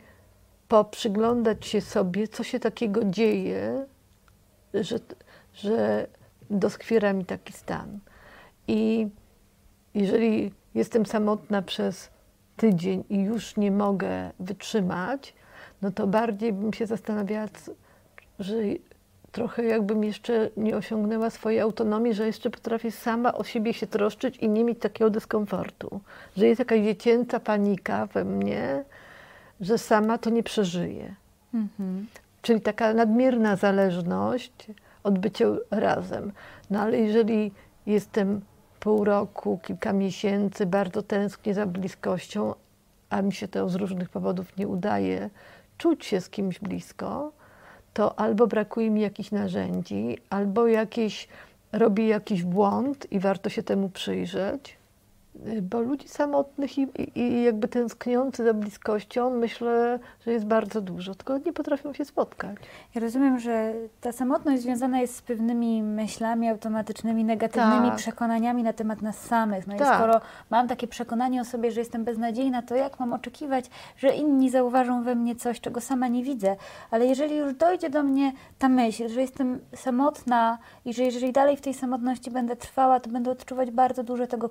poprzyglądać 0.67 1.65
się 1.65 1.81
sobie, 1.81 2.27
co 2.27 2.43
się 2.43 2.59
takiego 2.59 3.03
dzieje, 3.03 3.85
że, 4.73 4.99
że 5.53 6.07
doskwiera 6.49 7.13
mi 7.13 7.25
taki 7.25 7.53
stan. 7.53 7.99
I 8.67 9.09
jeżeli 9.93 10.51
jestem 10.75 11.05
samotna 11.05 11.61
przez 11.61 12.09
tydzień 12.57 13.03
i 13.09 13.21
już 13.21 13.57
nie 13.57 13.71
mogę 13.71 14.31
wytrzymać, 14.39 15.33
no 15.81 15.91
to 15.91 16.07
bardziej 16.07 16.53
bym 16.53 16.73
się 16.73 16.85
zastanawiała, 16.85 17.47
że 18.39 18.55
trochę 19.31 19.63
jakbym 19.63 20.03
jeszcze 20.03 20.49
nie 20.57 20.77
osiągnęła 20.77 21.29
swojej 21.29 21.59
autonomii, 21.59 22.13
że 22.13 22.25
jeszcze 22.25 22.49
potrafię 22.49 22.91
sama 22.91 23.33
o 23.33 23.43
siebie 23.43 23.73
się 23.73 23.87
troszczyć 23.87 24.37
i 24.37 24.49
nie 24.49 24.63
mieć 24.63 24.79
takiego 24.79 25.09
dyskomfortu. 25.09 26.01
Że 26.37 26.47
jest 26.47 26.59
jakaś 26.59 26.81
dziecięca 26.81 27.39
panika 27.39 28.05
we 28.05 28.25
mnie, 28.25 28.83
że 29.61 29.77
sama 29.77 30.17
to 30.17 30.29
nie 30.29 30.43
przeżyję. 30.43 31.15
Mhm. 31.53 32.07
Czyli 32.41 32.61
taka 32.61 32.93
nadmierna 32.93 33.55
zależność 33.55 34.67
od 35.03 35.19
bycia 35.19 35.45
razem. 35.71 36.31
No 36.69 36.79
ale 36.79 36.97
jeżeli 36.99 37.51
jestem 37.85 38.41
pół 38.79 39.03
roku, 39.03 39.59
kilka 39.63 39.93
miesięcy, 39.93 40.65
bardzo 40.65 41.01
tęsknię 41.01 41.53
za 41.53 41.65
bliskością, 41.65 42.53
a 43.09 43.21
mi 43.21 43.33
się 43.33 43.47
to 43.47 43.69
z 43.69 43.75
różnych 43.75 44.09
powodów 44.09 44.57
nie 44.57 44.67
udaje 44.67 45.29
czuć 45.77 46.05
się 46.05 46.21
z 46.21 46.29
kimś 46.29 46.59
blisko, 46.59 47.31
to 47.93 48.19
albo 48.19 48.47
brakuje 48.47 48.89
mi 48.89 49.01
jakichś 49.01 49.31
narzędzi, 49.31 50.17
albo 50.29 50.67
jakieś, 50.67 51.27
robię 51.71 52.07
jakiś 52.07 52.43
błąd 52.43 53.11
i 53.11 53.19
warto 53.19 53.49
się 53.49 53.63
temu 53.63 53.89
przyjrzeć. 53.89 54.80
Bo 55.61 55.81
ludzi 55.81 56.07
samotnych 56.07 56.77
i, 56.77 56.87
i, 57.15 57.43
jakby 57.43 57.67
tęskniących 57.67 58.45
za 58.45 58.53
bliskością, 58.53 59.29
myślę, 59.29 59.99
że 60.25 60.31
jest 60.31 60.45
bardzo 60.45 60.81
dużo, 60.81 61.15
tylko 61.15 61.37
nie 61.37 61.53
potrafią 61.53 61.93
się 61.93 62.05
spotkać. 62.05 62.57
Ja 62.95 63.01
rozumiem, 63.01 63.39
że 63.39 63.73
ta 64.01 64.11
samotność 64.11 64.61
związana 64.61 65.01
jest 65.01 65.15
z 65.15 65.21
pewnymi 65.21 65.83
myślami 65.83 66.49
automatycznymi, 66.49 67.23
negatywnymi 67.23 67.87
tak. 67.89 67.95
przekonaniami 67.95 68.63
na 68.63 68.73
temat 68.73 69.01
nas 69.01 69.19
samych. 69.19 69.67
No 69.67 69.77
tak. 69.77 69.87
i 69.87 69.97
skoro 69.97 70.21
mam 70.49 70.67
takie 70.67 70.87
przekonanie 70.87 71.41
o 71.41 71.45
sobie, 71.45 71.71
że 71.71 71.79
jestem 71.79 72.03
beznadziejna, 72.03 72.61
to 72.61 72.75
jak 72.75 72.99
mam 72.99 73.13
oczekiwać, 73.13 73.65
że 73.97 74.15
inni 74.15 74.49
zauważą 74.49 75.03
we 75.03 75.15
mnie 75.15 75.35
coś, 75.35 75.61
czego 75.61 75.81
sama 75.81 76.07
nie 76.07 76.23
widzę? 76.23 76.55
Ale 76.91 77.05
jeżeli 77.05 77.35
już 77.35 77.53
dojdzie 77.53 77.89
do 77.89 78.03
mnie 78.03 78.31
ta 78.59 78.69
myśl, 78.69 79.09
że 79.09 79.21
jestem 79.21 79.59
samotna 79.75 80.57
i 80.85 80.93
że 80.93 81.03
jeżeli 81.03 81.31
dalej 81.31 81.57
w 81.57 81.61
tej 81.61 81.73
samotności 81.73 82.31
będę 82.31 82.55
trwała, 82.55 82.99
to 82.99 83.09
będę 83.09 83.31
odczuwać 83.31 83.71
bardzo 83.71 84.03
duże 84.03 84.27
tego 84.27 84.49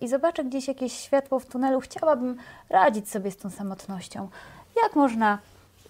i 0.00 0.08
zobaczę 0.08 0.44
gdzieś 0.44 0.68
jakieś 0.68 0.92
światło 0.92 1.38
w 1.40 1.46
tunelu, 1.46 1.80
chciałabym 1.80 2.36
radzić 2.70 3.10
sobie 3.10 3.30
z 3.30 3.36
tą 3.36 3.50
samotnością. 3.50 4.28
Jak 4.82 4.96
można 4.96 5.38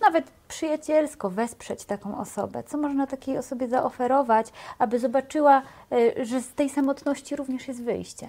nawet 0.00 0.30
przyjacielsko 0.48 1.30
wesprzeć 1.30 1.84
taką 1.84 2.18
osobę? 2.18 2.62
Co 2.62 2.78
można 2.78 3.06
takiej 3.06 3.38
osobie 3.38 3.68
zaoferować, 3.68 4.46
aby 4.78 4.98
zobaczyła, 4.98 5.62
y, 5.92 6.26
że 6.26 6.40
z 6.40 6.52
tej 6.52 6.70
samotności 6.70 7.36
również 7.36 7.68
jest 7.68 7.82
wyjście? 7.82 8.28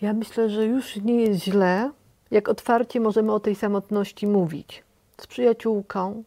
Ja 0.00 0.12
myślę, 0.12 0.50
że 0.50 0.66
już 0.66 0.96
nie 0.96 1.20
jest 1.20 1.40
źle, 1.40 1.90
jak 2.30 2.48
otwarcie 2.48 3.00
możemy 3.00 3.32
o 3.32 3.40
tej 3.40 3.54
samotności 3.54 4.26
mówić. 4.26 4.84
Z 5.20 5.26
przyjaciółką, 5.26 6.24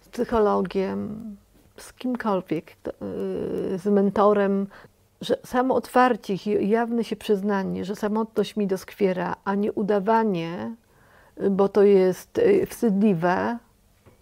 z 0.00 0.08
psychologiem, 0.08 1.36
z 1.76 1.92
kimkolwiek, 1.92 2.70
y, 2.70 3.78
z 3.78 3.86
mentorem, 3.86 4.66
że 5.22 5.36
samo 5.44 5.74
otwarcie 5.74 6.34
i 6.34 6.68
jawne 6.68 7.04
się 7.04 7.16
przyznanie, 7.16 7.84
że 7.84 7.96
samotność 7.96 8.56
mi 8.56 8.66
doskwiera, 8.66 9.36
a 9.44 9.54
nie 9.54 9.72
udawanie, 9.72 10.74
bo 11.50 11.68
to 11.68 11.82
jest 11.82 12.38
y, 12.38 12.66
wstydliwe, 12.66 13.58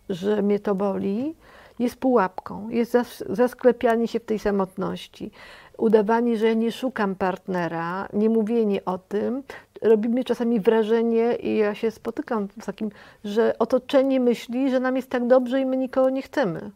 że 0.08 0.42
mnie 0.42 0.60
to 0.60 0.74
boli, 0.74 1.34
jest 1.78 1.96
pułapką, 1.96 2.68
jest 2.68 2.96
zasklepianie 3.28 4.08
się 4.08 4.20
w 4.20 4.24
tej 4.24 4.38
samotności. 4.38 5.30
Udawanie, 5.78 6.36
że 6.36 6.46
ja 6.46 6.54
nie 6.54 6.72
szukam 6.72 7.14
partnera, 7.14 8.08
nie 8.12 8.28
mówienie 8.30 8.84
o 8.84 8.98
tym, 8.98 9.42
robi 9.82 10.08
mi 10.08 10.24
czasami 10.24 10.60
wrażenie, 10.60 11.36
i 11.36 11.56
ja 11.56 11.74
się 11.74 11.90
spotykam 11.90 12.48
z 12.62 12.66
takim, 12.66 12.90
że 13.24 13.58
otoczenie 13.58 14.20
myśli, 14.20 14.70
że 14.70 14.80
nam 14.80 14.96
jest 14.96 15.10
tak 15.10 15.26
dobrze 15.26 15.60
i 15.60 15.66
my 15.66 15.76
nikogo 15.76 16.10
nie 16.10 16.22
chcemy. 16.22 16.70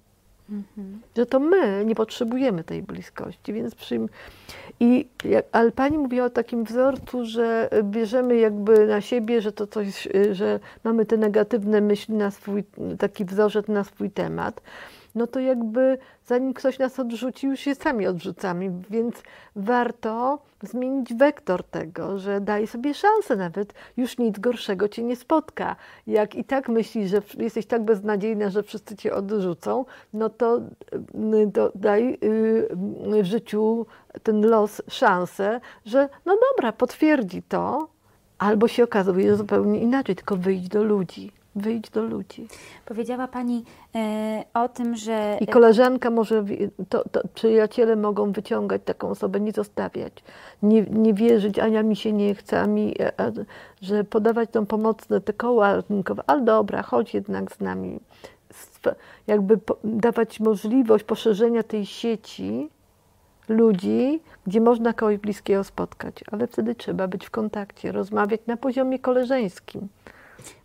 Mhm. 0.51 1.01
Że 1.17 1.27
to 1.27 1.41
my 1.41 1.85
nie 1.85 1.95
potrzebujemy 1.95 2.65
tej 2.65 2.83
bliskości, 2.83 3.53
więc 3.53 3.75
przyjm... 3.75 4.09
I 4.81 5.09
ale 5.53 5.73
pani 5.73 5.99
mówiła 5.99 6.27
o 6.27 6.31
takim 6.31 6.65
wzorcu, 6.65 7.25
że 7.25 7.71
bierzemy 7.83 8.37
jakby 8.37 8.87
na 8.87 9.01
siebie, 9.01 9.41
że 9.41 9.53
to 9.53 9.67
coś, 9.67 10.09
że 10.33 10.61
mamy 10.85 11.07
te 11.07 11.17
negatywne 11.17 11.81
myśli 11.81 12.15
na 12.15 12.31
swój, 12.31 12.65
taki 12.99 13.25
wzorzec 13.25 13.69
na 13.69 13.85
swój 13.85 14.11
temat. 14.11 14.63
No 15.15 15.27
to 15.27 15.41
jakby 15.41 15.99
zanim 16.27 16.55
ktoś 16.55 16.79
nas 16.79 17.01
odrzuci, 17.01 17.47
już 17.47 17.61
się 17.61 17.75
sami 17.75 18.07
odrzucamy, 18.07 18.73
więc 18.91 19.23
warto 19.57 20.39
zmienić 20.63 21.15
wektor 21.15 21.65
tego, 21.65 22.19
że 22.19 22.41
daj 22.41 22.67
sobie 22.67 22.95
szansę 22.95 23.37
nawet, 23.37 23.75
już 23.97 24.19
nic 24.19 24.39
gorszego 24.39 24.89
cię 24.89 25.03
nie 25.03 25.17
spotka. 25.17 25.77
Jak 26.07 26.35
i 26.35 26.45
tak 26.45 26.69
myślisz, 26.69 27.11
że 27.11 27.23
jesteś 27.39 27.67
tak 27.67 27.83
beznadziejna, 27.83 28.51
że 28.51 28.63
wszyscy 28.63 28.97
cię 28.97 29.15
odrzucą, 29.15 29.85
no 30.13 30.29
to, 30.29 30.61
y, 31.45 31.51
to 31.55 31.73
daj 31.75 32.19
y, 32.25 32.69
w 33.23 33.25
życiu 33.25 33.87
ten 34.23 34.47
los 34.47 34.83
szansę, 34.89 35.61
że 35.85 36.09
no 36.27 36.37
dobra, 36.51 36.73
potwierdzi 36.73 37.43
to, 37.43 37.89
albo 38.39 38.69
się 38.69 38.85
okazuje 38.85 39.37
zupełnie 39.37 39.81
inaczej, 39.81 40.17
tylko 40.17 40.37
wyjdź 40.37 40.69
do 40.69 40.85
ludzi 40.85 41.44
wyjść 41.57 41.91
do 41.91 42.03
ludzi. 42.03 42.49
Powiedziała 42.85 43.29
Pani 43.29 43.65
e, 43.95 44.45
o 44.55 44.69
tym, 44.69 44.97
że. 44.97 45.39
I 45.41 45.47
koleżanka 45.47 46.11
może, 46.11 46.45
to, 46.89 47.09
to, 47.09 47.21
przyjaciele 47.35 47.97
mogą 47.97 48.33
wyciągać 48.33 48.83
taką 48.85 49.09
osobę, 49.09 49.41
nie 49.41 49.53
zostawiać, 49.53 50.13
nie, 50.63 50.83
nie 50.83 51.15
wierzyć, 51.15 51.59
Ania 51.59 51.83
mi 51.83 51.97
się 51.97 52.13
nie 52.13 52.35
chce, 52.35 52.61
a 52.61 52.67
mi, 52.67 52.95
a, 53.03 53.31
że 53.83 54.05
podawać 54.05 54.51
tą 54.51 54.67
pomocne 54.67 55.21
te 55.21 55.33
koła 55.33 55.77
ratunkowe, 55.77 56.23
ale 56.27 56.43
dobra, 56.43 56.83
chodź 56.83 57.15
jednak 57.15 57.53
z 57.53 57.61
nami. 57.61 58.01
Jakby 59.27 59.59
po, 59.59 59.77
dawać 59.85 60.41
możliwość 60.41 61.05
poszerzenia 61.05 61.63
tej 61.63 61.87
sieci 61.87 62.69
ludzi, 63.49 64.21
gdzie 64.47 64.61
można 64.61 64.93
kogoś 64.93 65.17
bliskiego 65.17 65.65
spotkać, 65.65 66.15
ale 66.33 66.47
wtedy 66.47 66.75
trzeba 66.75 67.09
być 67.09 67.27
w 67.27 67.31
kontakcie, 67.31 67.93
rozmawiać 67.93 68.41
na 68.47 68.57
poziomie 68.57 68.99
koleżeńskim. 68.99 69.89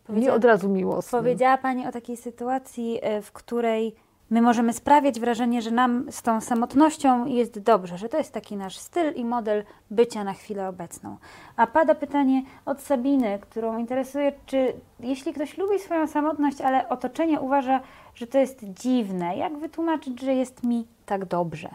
Nie 0.09 0.33
od 0.33 0.45
razu 0.45 0.69
miłosnym. 0.69 1.21
Powiedziała 1.21 1.57
Pani 1.57 1.87
o 1.87 1.91
takiej 1.91 2.17
sytuacji, 2.17 2.99
e, 3.01 3.21
w 3.21 3.31
której 3.31 3.95
my 4.29 4.41
możemy 4.41 4.73
sprawiać 4.73 5.19
wrażenie, 5.19 5.61
że 5.61 5.71
nam 5.71 6.11
z 6.11 6.21
tą 6.21 6.41
samotnością 6.41 7.25
jest 7.25 7.59
dobrze, 7.59 7.97
że 7.97 8.09
to 8.09 8.17
jest 8.17 8.33
taki 8.33 8.57
nasz 8.57 8.77
styl 8.77 9.13
i 9.15 9.25
model 9.25 9.63
bycia 9.91 10.23
na 10.23 10.33
chwilę 10.33 10.69
obecną. 10.69 11.17
A 11.55 11.67
pada 11.67 11.95
pytanie 11.95 12.43
od 12.65 12.81
Sabiny, 12.81 13.39
którą 13.41 13.77
interesuje, 13.77 14.31
czy 14.45 14.73
jeśli 14.99 15.33
ktoś 15.33 15.57
lubi 15.57 15.79
swoją 15.79 16.07
samotność, 16.07 16.61
ale 16.61 16.89
otoczenie 16.89 17.39
uważa, 17.39 17.81
że 18.15 18.27
to 18.27 18.37
jest 18.37 18.59
dziwne, 18.63 19.37
jak 19.37 19.57
wytłumaczyć, 19.57 20.21
że 20.21 20.33
jest 20.33 20.63
mi 20.63 20.85
tak 21.05 21.25
dobrze? 21.25 21.69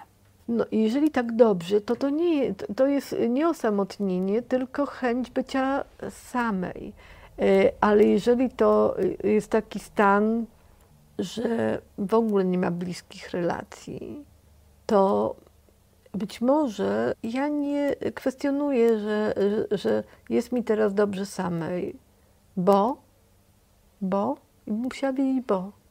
No, 0.48 0.64
jeżeli 0.72 1.10
tak 1.10 1.36
dobrze, 1.36 1.80
to 1.80 1.96
to, 1.96 2.10
nie, 2.10 2.54
to 2.76 2.86
jest 2.86 3.16
nie 3.28 3.48
osamotnienie, 3.48 4.42
tylko 4.42 4.86
chęć 4.86 5.30
bycia 5.30 5.84
samej. 6.10 6.92
E, 7.38 7.72
ale 7.80 8.04
jeżeli 8.04 8.50
to 8.50 8.96
jest 9.24 9.50
taki 9.50 9.78
stan, 9.78 10.46
że 11.18 11.80
w 11.98 12.14
ogóle 12.14 12.44
nie 12.44 12.58
ma 12.58 12.70
bliskich 12.70 13.30
relacji, 13.30 14.24
to 14.86 15.34
być 16.14 16.40
może 16.40 17.14
ja 17.22 17.48
nie 17.48 17.94
kwestionuję, 18.14 18.98
że, 18.98 19.34
że, 19.36 19.78
że 19.78 20.04
jest 20.28 20.52
mi 20.52 20.64
teraz 20.64 20.94
dobrze 20.94 21.26
samej, 21.26 21.96
bo, 22.56 22.96
bo, 24.00 24.36
i 24.66 24.72
musiała 24.72 25.12
wiedzieć 25.12 25.44
bo. 25.46 25.83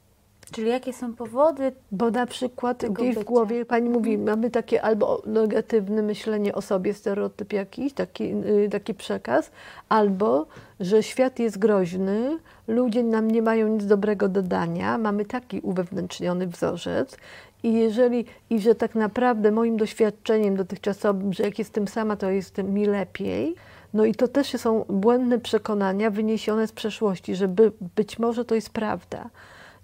Czyli 0.54 0.70
jakie 0.70 0.94
są 0.94 1.14
powody? 1.14 1.72
Bo 1.92 2.12
na 2.12 2.26
przykład 2.26 2.86
gdzieś 2.86 3.16
w 3.16 3.24
głowie 3.24 3.66
pani 3.66 3.90
mówi, 3.90 4.18
mamy 4.18 4.52
takie 4.52 4.82
albo 4.82 5.22
negatywne 5.26 6.02
myślenie 6.02 6.56
o 6.56 6.62
sobie, 6.62 6.94
stereotyp 6.94 7.54
jakiś, 7.54 7.94
taki, 7.94 8.24
y, 8.24 8.70
taki 8.72 8.94
przekaz, 8.94 9.52
albo 9.90 10.48
że 10.80 11.04
świat 11.04 11.40
jest 11.40 11.60
groźny, 11.60 12.38
ludzie 12.68 13.04
nam 13.04 13.32
nie 13.32 13.42
mają 13.42 13.68
nic 13.68 13.86
dobrego 13.86 14.30
do 14.30 14.42
dania, 14.42 14.98
mamy 14.98 15.26
taki 15.26 15.60
uwewnętrzniony 15.60 16.48
wzorzec 16.48 17.18
i 17.64 17.74
jeżeli, 17.74 18.26
i 18.50 18.60
że 18.60 18.76
tak 18.76 18.96
naprawdę 18.96 19.52
moim 19.52 19.78
doświadczeniem 19.78 20.56
dotychczasowym, 20.56 21.34
że 21.34 21.44
jak 21.44 21.60
jestem 21.60 21.88
sama, 21.88 22.16
to 22.16 22.30
jest 22.30 22.58
mi 22.58 22.86
lepiej, 22.86 23.56
no 23.94 24.06
i 24.06 24.16
to 24.16 24.28
też 24.28 24.48
są 24.48 24.86
błędne 24.90 25.40
przekonania 25.40 26.10
wyniesione 26.10 26.68
z 26.68 26.72
przeszłości, 26.72 27.36
że 27.36 27.48
by, 27.48 27.72
być 27.96 28.20
może 28.20 28.46
to 28.46 28.56
jest 28.56 28.70
prawda 28.70 29.30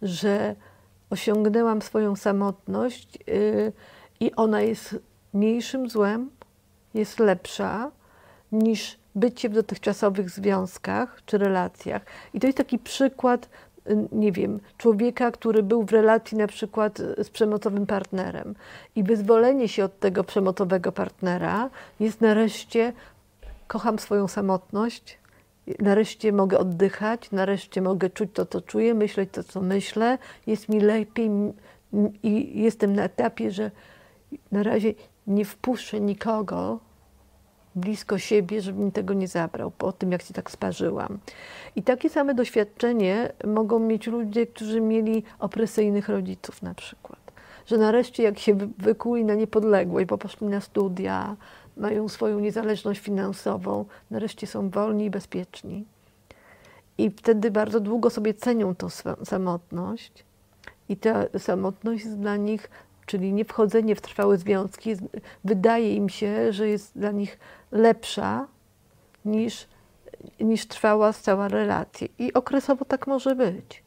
że 0.01 0.55
osiągnęłam 1.09 1.81
swoją 1.81 2.15
samotność 2.15 3.17
yy, 3.27 3.73
i 4.19 4.35
ona 4.35 4.61
jest 4.61 4.99
mniejszym 5.33 5.89
złem, 5.89 6.29
jest 6.93 7.19
lepsza 7.19 7.91
niż 8.51 8.99
bycie 9.15 9.49
w 9.49 9.53
dotychczasowych 9.53 10.29
związkach 10.29 11.21
czy 11.25 11.37
relacjach. 11.37 12.01
I 12.33 12.39
to 12.39 12.47
jest 12.47 12.57
taki 12.57 12.79
przykład, 12.79 13.49
y, 13.89 14.07
nie 14.11 14.31
wiem, 14.31 14.59
człowieka, 14.77 15.31
który 15.31 15.63
był 15.63 15.83
w 15.83 15.91
relacji 15.91 16.37
na 16.37 16.47
przykład 16.47 16.97
z 16.97 17.29
przemocowym 17.29 17.85
partnerem 17.85 18.55
i 18.95 19.03
wyzwolenie 19.03 19.67
się 19.67 19.85
od 19.85 19.99
tego 19.99 20.23
przemocowego 20.23 20.91
partnera 20.91 21.69
jest 21.99 22.21
nareszcie 22.21 22.93
kocham 23.67 23.99
swoją 23.99 24.27
samotność, 24.27 25.18
nareszcie 25.79 26.31
mogę 26.31 26.57
oddychać, 26.57 27.31
nareszcie 27.31 27.81
mogę 27.81 28.09
czuć 28.09 28.29
to, 28.33 28.45
co 28.45 28.61
czuję, 28.61 28.93
myśleć 28.93 29.29
to, 29.31 29.43
co 29.43 29.61
myślę, 29.61 30.17
jest 30.47 30.69
mi 30.69 30.79
lepiej 30.79 31.31
i 32.23 32.61
jestem 32.61 32.95
na 32.95 33.03
etapie, 33.03 33.51
że 33.51 33.71
na 34.51 34.63
razie 34.63 34.93
nie 35.27 35.45
wpuszczę 35.45 36.01
nikogo 36.01 36.79
blisko 37.75 38.17
siebie, 38.17 38.61
żeby 38.61 38.79
mi 38.79 38.91
tego 38.91 39.13
nie 39.13 39.27
zabrał, 39.27 39.71
po 39.71 39.91
tym, 39.91 40.11
jak 40.11 40.21
się 40.21 40.33
tak 40.33 40.51
sparzyłam. 40.51 41.19
I 41.75 41.83
takie 41.83 42.09
same 42.09 42.33
doświadczenie 42.33 43.31
mogą 43.47 43.79
mieć 43.79 44.07
ludzie, 44.07 44.47
którzy 44.47 44.81
mieli 44.81 45.23
opresyjnych 45.39 46.09
rodziców 46.09 46.61
na 46.61 46.73
przykład. 46.73 47.19
Że 47.65 47.77
nareszcie 47.77 48.23
jak 48.23 48.39
się 48.39 48.55
wykuli 48.77 49.25
na 49.25 49.35
niepodległość, 49.35 50.07
bo 50.07 50.17
poszli 50.17 50.47
na 50.47 50.61
studia, 50.61 51.35
mają 51.77 52.09
swoją 52.09 52.39
niezależność 52.39 52.99
finansową, 52.99 53.85
nareszcie 54.11 54.47
są 54.47 54.69
wolni 54.69 55.05
i 55.05 55.09
bezpieczni. 55.09 55.85
I 56.97 57.09
wtedy 57.09 57.51
bardzo 57.51 57.79
długo 57.79 58.09
sobie 58.09 58.33
cenią 58.33 58.75
tą 58.75 58.87
samotność. 59.23 60.25
I 60.89 60.97
ta 60.97 61.25
samotność 61.37 62.05
jest 62.05 62.19
dla 62.19 62.37
nich, 62.37 62.69
czyli 63.05 63.33
nie 63.33 63.45
wchodzenie 63.45 63.95
w 63.95 64.01
trwałe 64.01 64.37
związki, 64.37 64.95
wydaje 65.43 65.95
im 65.95 66.09
się, 66.09 66.53
że 66.53 66.69
jest 66.69 66.97
dla 66.97 67.11
nich 67.11 67.39
lepsza 67.71 68.47
niż, 69.25 69.67
niż 70.39 70.67
trwała 70.67 71.13
stała 71.13 71.47
relacja. 71.47 72.07
I 72.19 72.33
okresowo 72.33 72.85
tak 72.85 73.07
może 73.07 73.35
być. 73.35 73.83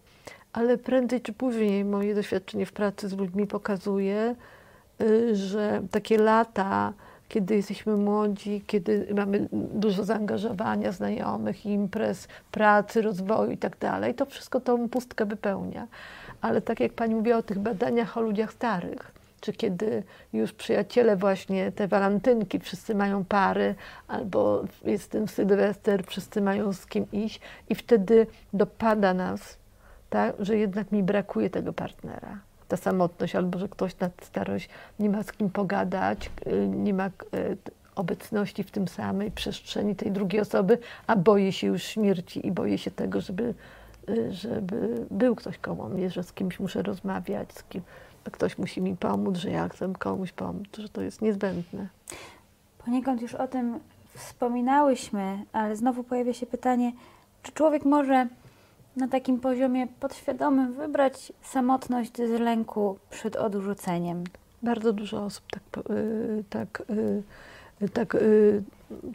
Ale 0.53 0.79
prędzej 0.79 1.21
czy 1.21 1.33
później 1.33 1.85
moje 1.85 2.15
doświadczenie 2.15 2.67
w 2.67 2.73
pracy 2.73 3.09
z 3.09 3.17
ludźmi 3.17 3.47
pokazuje, 3.47 4.35
y, 5.01 5.37
że 5.37 5.83
takie 5.91 6.19
lata 6.19 6.93
kiedy 7.33 7.57
jesteśmy 7.57 7.97
młodzi, 7.97 8.63
kiedy 8.67 9.07
mamy 9.15 9.49
dużo 9.53 10.05
zaangażowania 10.05 10.93
znajomych, 10.93 11.67
imprez, 11.67 12.29
pracy, 12.51 13.03
rozwoju 13.03 13.51
i 13.51 13.59
tak 13.59 13.77
to 14.17 14.27
wszystko 14.27 14.61
tą 14.61 14.89
pustkę 14.89 15.27
wypełnia. 15.27 15.87
Ale 16.41 16.61
tak 16.61 16.81
jak 16.81 16.93
Pani 16.93 17.15
mówiła 17.15 17.37
o 17.37 17.43
tych 17.43 17.59
badaniach 17.59 18.17
o 18.17 18.21
ludziach 18.21 18.53
starych, 18.53 19.13
czy 19.41 19.53
kiedy 19.53 20.03
już 20.33 20.53
przyjaciele 20.53 21.17
właśnie, 21.17 21.73
te 21.73 21.89
walentynki, 21.89 22.59
wszyscy 22.59 22.95
mają 22.95 23.25
pary, 23.25 23.75
albo 24.09 24.65
jest 24.85 25.11
ten 25.11 25.29
sylwester, 25.29 26.05
wszyscy 26.07 26.41
mają 26.41 26.73
z 26.73 26.87
kim 26.87 27.07
iść 27.13 27.41
i 27.69 27.75
wtedy 27.75 28.27
dopada 28.53 29.15
nas, 29.15 29.59
tak, 30.11 30.35
że 30.39 30.57
jednak 30.57 30.93
mi 30.93 31.03
brakuje 31.03 31.51
tego 31.51 31.73
partnera 31.73 32.52
ta 32.73 32.77
samotność, 32.77 33.37
albo 33.37 33.59
że 33.59 33.69
ktoś 33.69 33.99
na 33.99 34.11
starość 34.23 34.69
nie 34.99 35.11
ma 35.11 35.23
z 35.23 35.33
kim 35.33 35.51
pogadać, 35.51 36.31
y, 36.47 36.69
nie 36.69 36.95
ma 36.95 37.07
y, 37.07 37.11
obecności 37.95 38.65
w 38.65 38.71
tym 38.71 38.89
samej 38.89 39.31
przestrzeni 39.31 39.97
tej 39.97 40.13
drugiej 40.13 40.41
osoby, 40.41 40.79
a 41.07 41.17
boję 41.17 41.53
się 41.53 41.67
już 41.67 41.83
śmierci 41.83 42.47
i 42.47 42.53
boję 42.53 42.79
się 42.79 42.91
tego, 42.91 43.21
żeby, 43.21 43.55
y, 44.09 44.33
żeby 44.33 45.07
był 45.11 45.35
ktoś 45.35 45.59
koło 45.59 45.89
mnie, 45.89 46.11
że 46.11 46.23
z 46.23 46.33
kimś 46.33 46.61
muszę 46.61 46.83
rozmawiać, 46.83 47.53
z 47.53 47.63
kim 47.63 47.83
ktoś 48.25 48.59
musi 48.59 48.81
mi 48.81 48.97
pomóc, 48.97 49.37
że 49.37 49.51
ja 49.51 49.69
chcę 49.69 49.93
komuś 49.99 50.33
pomóc, 50.33 50.67
że 50.79 50.89
to 50.89 51.03
jest 51.03 51.23
niezbędne. 51.23 51.87
Poniekąd 52.85 53.23
już 53.23 53.35
o 53.35 53.49
tym 53.49 53.81
wspominałyśmy, 54.15 55.45
ale 55.53 55.77
znowu 55.77 56.05
pojawia 56.05 56.33
się 56.33 56.47
pytanie, 56.47 56.93
czy 57.43 57.53
człowiek 57.53 57.85
może 57.85 58.27
na 58.97 59.09
takim 59.09 59.41
poziomie 59.41 59.87
podświadomym 60.01 60.73
wybrać 60.73 61.33
samotność 61.43 62.17
z 62.17 62.41
lęku 62.41 62.99
przed 63.11 63.37
odrzuceniem. 63.37 64.25
Bardzo 64.63 64.93
dużo 64.93 65.25
osób 65.25 65.45
tak, 65.51 65.85
yy, 65.89 66.45
tak, 66.51 66.83
yy, 67.81 67.89
tak, 67.89 68.15
yy, 68.15 68.63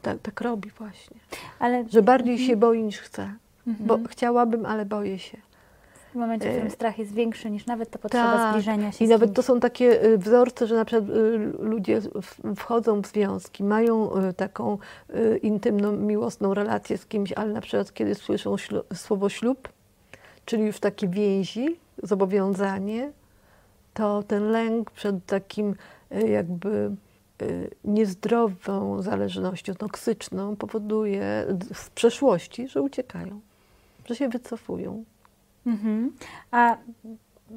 tak, 0.01 0.17
tak 0.21 0.41
robi 0.41 0.69
właśnie. 0.69 1.17
Ale... 1.59 1.85
Że 1.89 2.01
bardziej 2.01 2.33
mhm. 2.33 2.49
się 2.49 2.57
boi 2.57 2.83
niż 2.83 2.97
chce. 2.97 3.33
Mhm. 3.67 3.87
Bo 3.87 3.99
chciałabym, 4.09 4.65
ale 4.65 4.85
boję 4.85 5.19
się. 5.19 5.37
W 6.17 6.19
momencie, 6.19 6.49
w 6.49 6.51
którym 6.51 6.71
strach 6.71 6.99
jest 6.99 7.13
większy 7.13 7.49
niż 7.49 7.65
nawet 7.65 7.89
ta 7.89 7.99
potrzeba 7.99 8.33
tak. 8.33 8.51
zbliżenia 8.51 8.91
się. 8.91 9.05
I 9.05 9.07
nawet 9.07 9.33
to 9.33 9.43
są 9.43 9.59
takie 9.59 9.99
wzorce, 10.17 10.67
że 10.67 10.75
na 10.75 10.85
przykład 10.85 11.09
ludzie 11.59 12.01
wchodzą 12.55 13.01
w 13.01 13.07
związki, 13.07 13.63
mają 13.63 14.09
taką 14.37 14.77
intymną, 15.41 15.91
miłosną 15.91 16.53
relację 16.53 16.97
z 16.97 17.05
kimś, 17.05 17.33
ale 17.33 17.53
na 17.53 17.61
przykład 17.61 17.93
kiedy 17.93 18.15
słyszą 18.15 18.55
słowo 18.93 19.29
ślub, 19.29 19.69
czyli 20.45 20.63
już 20.63 20.79
takie 20.79 21.07
więzi, 21.07 21.79
zobowiązanie, 22.03 23.11
to 23.93 24.23
ten 24.23 24.51
lęk 24.51 24.91
przed 24.91 25.25
takim 25.25 25.75
y, 26.11 26.27
jakby 26.27 26.91
y, 27.41 27.69
niezdrową 27.83 29.01
zależnością 29.01 29.75
toksyczną 29.75 30.55
powoduje 30.55 31.45
w 31.73 31.89
przeszłości, 31.89 32.67
że 32.67 32.81
uciekają, 32.81 33.39
że 34.05 34.15
się 34.15 34.29
wycofują. 34.29 35.03
Mhm. 35.67 36.11
A 36.51 36.77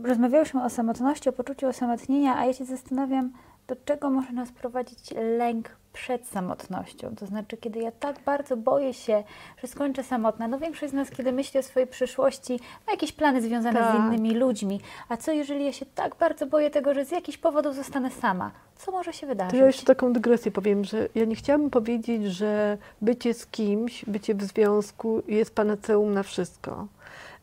rozmawiałyśmy 0.05 0.64
o 0.64 0.70
samotności, 0.70 1.29
o 1.29 1.33
poczuciu 1.33 1.66
osamotnienia, 1.66 2.37
a 2.37 2.46
ja 2.46 2.53
się 2.53 2.64
zastanawiam, 2.64 3.33
do 3.68 3.77
czego 3.85 4.11
może 4.11 4.33
nas 4.33 4.53
prowadzić 4.53 5.11
lęk 5.38 5.77
przed 5.92 6.27
samotnością. 6.27 7.16
To 7.16 7.27
znaczy, 7.27 7.57
kiedy 7.57 7.79
ja 7.79 7.92
tak 7.92 8.16
bardzo 8.27 8.57
boję 8.57 8.94
się, 8.94 9.25
że 9.62 9.68
skończę 9.68 10.03
samotna. 10.05 10.49
No 10.49 10.59
większość 10.59 10.92
z 10.92 10.94
nas, 10.94 11.11
kiedy 11.11 11.33
myśli 11.33 11.61
o 11.61 11.62
swojej 11.62 11.87
przyszłości, 11.87 12.61
ma 12.87 12.92
jakieś 12.92 13.12
plany 13.12 13.42
związane 13.42 13.81
tak. 13.81 13.92
z 13.92 13.99
innymi 13.99 14.35
ludźmi. 14.35 14.81
A 15.09 15.16
co 15.16 15.33
jeżeli 15.33 15.64
ja 15.64 15.73
się 15.73 15.87
tak 15.87 16.16
bardzo 16.16 16.46
boję 16.46 16.70
tego, 16.70 16.94
że 16.94 17.05
z 17.05 17.11
jakichś 17.11 17.38
powodów 17.38 17.75
zostanę 17.75 18.11
sama? 18.11 18.51
Co 18.77 18.92
może 18.92 19.12
się 19.12 19.27
wydarzyć? 19.27 19.51
To 19.51 19.57
ja 19.57 19.66
jeszcze 19.66 19.85
taką 19.85 20.12
dygresję 20.12 20.53
powiem, 20.53 20.85
że 20.85 21.09
ja 21.14 21.25
nie 21.25 21.37
chciałabym 21.37 21.70
powiedzieć, 21.70 22.27
że 22.27 22.79
bycie 23.03 23.35
z 23.35 23.46
kimś, 23.46 24.05
bycie 24.05 24.35
w 24.35 24.42
związku 24.42 25.23
jest 25.29 25.55
panaceum 25.55 26.14
na 26.14 26.23
wszystko 26.23 26.87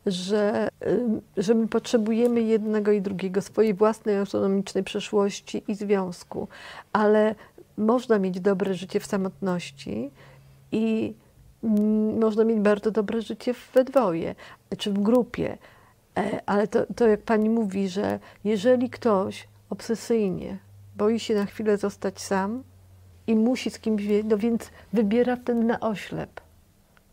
że, 0.06 0.68
że 1.36 1.54
my 1.54 1.68
potrzebujemy 1.68 2.42
jednego 2.42 2.92
i 2.92 3.02
drugiego, 3.02 3.42
swojej 3.42 3.74
własnej 3.74 4.16
autonomicznej 4.16 4.84
przeszłości 4.84 5.62
i 5.68 5.74
związku, 5.74 6.48
ale 6.92 7.34
można 7.76 8.18
mieć 8.18 8.40
dobre 8.40 8.74
życie 8.74 9.00
w 9.00 9.06
samotności 9.06 10.10
i 10.72 11.14
mm, 11.64 12.18
można 12.18 12.44
mieć 12.44 12.58
bardzo 12.58 12.90
dobre 12.90 13.22
życie 13.22 13.54
we 13.74 13.84
dwoje 13.84 14.34
czy 14.78 14.92
w 14.92 14.98
grupie. 14.98 15.58
E, 16.18 16.40
ale 16.46 16.68
to, 16.68 16.86
to 16.96 17.06
jak 17.06 17.22
pani 17.22 17.50
mówi, 17.50 17.88
że 17.88 18.18
jeżeli 18.44 18.90
ktoś 18.90 19.48
obsesyjnie 19.70 20.58
boi 20.96 21.20
się 21.20 21.34
na 21.34 21.46
chwilę 21.46 21.76
zostać 21.76 22.20
sam 22.20 22.62
i 23.26 23.34
musi 23.36 23.70
z 23.70 23.78
kimś 23.78 24.02
no 24.24 24.38
więc 24.38 24.70
wybiera 24.92 25.36
ten 25.36 25.66
na 25.66 25.80
oślep. 25.80 26.40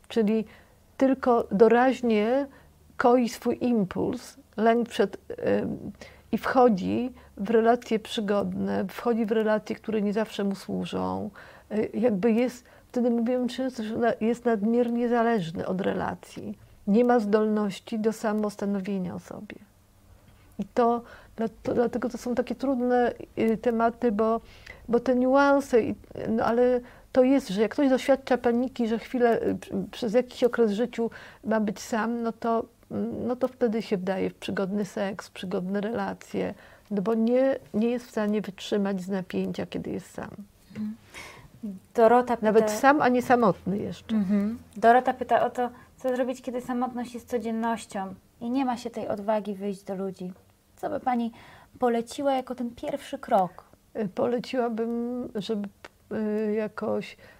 Czyli 0.07 0.45
tylko 0.97 1.47
doraźnie 1.51 2.47
koi 2.97 3.29
swój 3.29 3.57
impuls, 3.61 4.37
lęk 4.57 4.89
przed. 4.89 5.17
i 6.31 6.37
wchodzi 6.37 7.11
w 7.37 7.49
relacje 7.49 7.99
przygodne, 7.99 8.85
wchodzi 8.89 9.25
w 9.25 9.31
relacje, 9.31 9.75
które 9.75 10.01
nie 10.01 10.13
zawsze 10.13 10.43
mu 10.43 10.55
służą. 10.55 11.29
Y, 11.71 11.89
jakby 11.93 12.31
jest, 12.31 12.65
wtedy 12.91 13.09
mówimy 13.09 13.47
często, 13.47 13.83
że 13.83 14.15
jest 14.21 14.45
nadmiernie 14.45 15.09
zależny 15.09 15.67
od 15.67 15.81
relacji. 15.81 16.57
Nie 16.87 17.05
ma 17.05 17.19
zdolności 17.19 17.99
do 17.99 18.13
samostanowienia 18.13 19.15
o 19.15 19.19
sobie. 19.19 19.55
I 20.59 20.65
to, 20.73 21.01
dlatego 21.63 22.09
to 22.09 22.17
są 22.17 22.35
takie 22.35 22.55
trudne 22.55 23.13
y, 23.37 23.57
tematy, 23.57 24.11
bo, 24.11 24.41
bo 24.87 24.99
te 24.99 25.15
niuanse, 25.15 25.77
no 26.29 26.45
ale 26.45 26.81
to 27.11 27.23
jest, 27.23 27.49
że 27.49 27.61
jak 27.61 27.71
ktoś 27.71 27.89
doświadcza 27.89 28.37
paniki, 28.37 28.87
że 28.87 28.99
chwilę 28.99 29.41
y, 29.41 29.57
przez 29.91 30.13
jakiś 30.13 30.43
okres 30.43 30.71
życiu 30.71 31.09
ma 31.43 31.59
być 31.59 31.79
sam, 31.79 32.23
no 32.23 32.31
to 32.31 32.65
no 33.27 33.35
to 33.35 33.47
wtedy 33.47 33.81
się 33.81 33.97
wdaje 33.97 34.29
w 34.29 34.35
przygodny 34.35 34.85
seks, 34.85 35.29
przygodne 35.29 35.81
relacje, 35.81 36.53
no 36.91 37.01
bo 37.01 37.13
nie, 37.13 37.59
nie 37.73 37.89
jest 37.89 38.07
w 38.07 38.11
stanie 38.11 38.41
wytrzymać 38.41 39.01
z 39.01 39.07
napięcia, 39.07 39.65
kiedy 39.65 39.89
jest 39.89 40.11
sam. 40.11 40.29
Dorota 41.95 42.37
pyta... 42.37 42.45
Nawet 42.45 42.71
sam, 42.71 43.01
a 43.01 43.09
nie 43.09 43.21
samotny 43.21 43.77
jeszcze. 43.77 44.15
Mhm. 44.15 44.59
Dorota 44.77 45.13
pyta 45.13 45.45
o 45.45 45.49
to, 45.49 45.69
co 45.97 46.15
zrobić, 46.15 46.41
kiedy 46.41 46.61
samotność 46.61 47.13
jest 47.13 47.29
codziennością 47.29 48.15
i 48.41 48.49
nie 48.49 48.65
ma 48.65 48.77
się 48.77 48.89
tej 48.89 49.07
odwagi 49.07 49.55
wyjść 49.55 49.83
do 49.83 49.95
ludzi. 49.95 50.31
Co 50.75 50.89
by 50.89 50.99
Pani 50.99 51.31
poleciła 51.79 52.33
jako 52.33 52.55
ten 52.55 52.71
pierwszy 52.75 53.19
krok? 53.19 53.63
Poleciłabym, 54.15 55.29
żeby 55.35 55.69
y, 56.13 56.53
jakoś 56.53 57.17
E, 57.17 57.34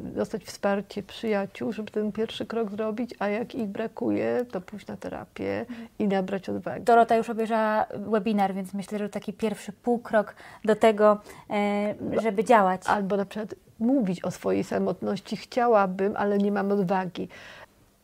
dostać 0.00 0.44
wsparcie 0.44 1.02
przyjaciół, 1.02 1.72
żeby 1.72 1.90
ten 1.90 2.12
pierwszy 2.12 2.46
krok 2.46 2.70
zrobić, 2.70 3.14
a 3.18 3.28
jak 3.28 3.54
ich 3.54 3.66
brakuje, 3.66 4.44
to 4.50 4.60
pójść 4.60 4.86
na 4.86 4.96
terapię 4.96 5.66
i 5.98 6.08
nabrać 6.08 6.48
odwagi. 6.48 6.84
Dorota 6.84 7.16
już 7.16 7.30
obejrzała 7.30 7.86
webinar, 7.90 8.54
więc 8.54 8.74
myślę, 8.74 8.98
że 8.98 9.08
taki 9.08 9.32
pierwszy 9.32 9.72
półkrok 9.72 10.34
do 10.64 10.76
tego, 10.76 11.20
e, 11.50 11.94
żeby 12.22 12.44
działać. 12.44 12.82
Albo 12.86 13.16
na 13.16 13.24
przykład 13.24 13.54
mówić 13.78 14.24
o 14.24 14.30
swojej 14.30 14.64
samotności 14.64 15.36
chciałabym, 15.36 16.12
ale 16.16 16.38
nie 16.38 16.52
mam 16.52 16.72
odwagi. 16.72 17.28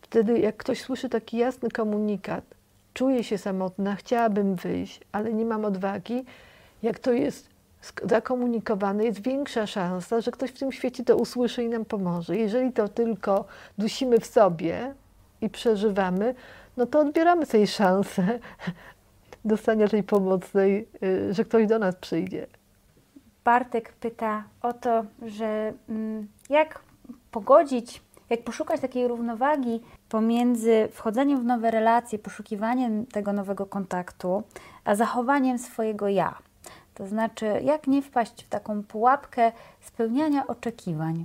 Wtedy 0.03 0.39
jak 0.39 0.57
ktoś 0.57 0.81
słyszy 0.81 1.09
taki 1.09 1.37
jasny 1.37 1.71
komunikat, 1.71 2.45
czuję 2.95 3.25
się 3.25 3.39
samotna, 3.39 3.97
chciałabym 3.97 4.55
wyjść, 4.55 5.01
ale 5.13 5.33
nie 5.33 5.45
mam 5.45 5.65
odwagi, 5.65 6.25
jak 6.83 6.99
to 6.99 7.13
jest 7.13 7.52
zakomunikowane, 8.03 9.05
jest 9.05 9.23
większa 9.23 9.67
szansa, 9.67 10.21
że 10.21 10.31
ktoś 10.31 10.51
w 10.51 10.59
tym 10.59 10.73
świecie 10.73 11.05
to 11.05 11.17
usłyszy 11.17 11.63
i 11.63 11.69
nam 11.69 11.85
pomoże. 11.85 12.37
Jeżeli 12.37 12.73
to 12.73 12.89
tylko 12.89 13.45
dusimy 13.79 14.21
w 14.21 14.27
sobie 14.27 14.95
i 15.41 15.51
przeżywamy, 15.51 16.35
no 16.77 16.87
to 16.87 17.01
odbieramy 17.01 17.47
sobie 17.47 17.67
szansę 17.67 18.39
dostania 19.45 19.89
tej 19.89 20.03
pomocnej, 20.03 20.89
y, 21.03 21.35
że 21.35 21.45
ktoś 21.45 21.67
do 21.67 21.79
nas 21.79 21.97
przyjdzie. 21.97 22.47
Bartek 23.45 23.93
pyta 23.93 24.45
o 24.63 24.73
to, 24.73 25.05
że 25.23 25.73
mm, 25.89 26.29
jak 26.51 26.81
pogodzić, 27.31 28.03
jak 28.31 28.45
poszukać 28.45 28.81
takiej 28.81 29.09
równowagi 29.09 29.81
pomiędzy 30.09 30.89
wchodzeniem 30.93 31.41
w 31.41 31.45
nowe 31.45 31.71
relacje, 31.71 32.19
poszukiwaniem 32.19 33.07
tego 33.07 33.33
nowego 33.33 33.67
kontaktu, 33.67 34.43
a 34.85 34.95
zachowaniem 34.95 35.59
swojego 35.59 36.09
ja. 36.09 36.39
To 36.95 37.07
znaczy, 37.07 37.47
jak 37.63 37.87
nie 37.87 38.03
wpaść 38.03 38.45
w 38.45 38.49
taką 38.49 38.83
pułapkę 38.83 39.53
spełniania 39.81 40.47
oczekiwań? 40.47 41.25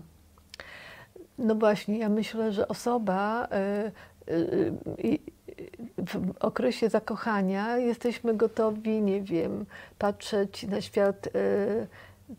No 1.37 1.55
właśnie, 1.55 1.97
ja 1.97 2.09
myślę, 2.09 2.51
że 2.51 2.67
osoba 2.67 3.47
y, 4.27 4.33
y, 4.33 4.73
y, 5.05 5.19
w 5.97 6.33
okresie 6.39 6.89
zakochania 6.89 7.77
jesteśmy 7.77 8.35
gotowi, 8.35 9.01
nie 9.01 9.21
wiem, 9.21 9.65
patrzeć 9.97 10.63
na 10.63 10.81
świat 10.81 11.29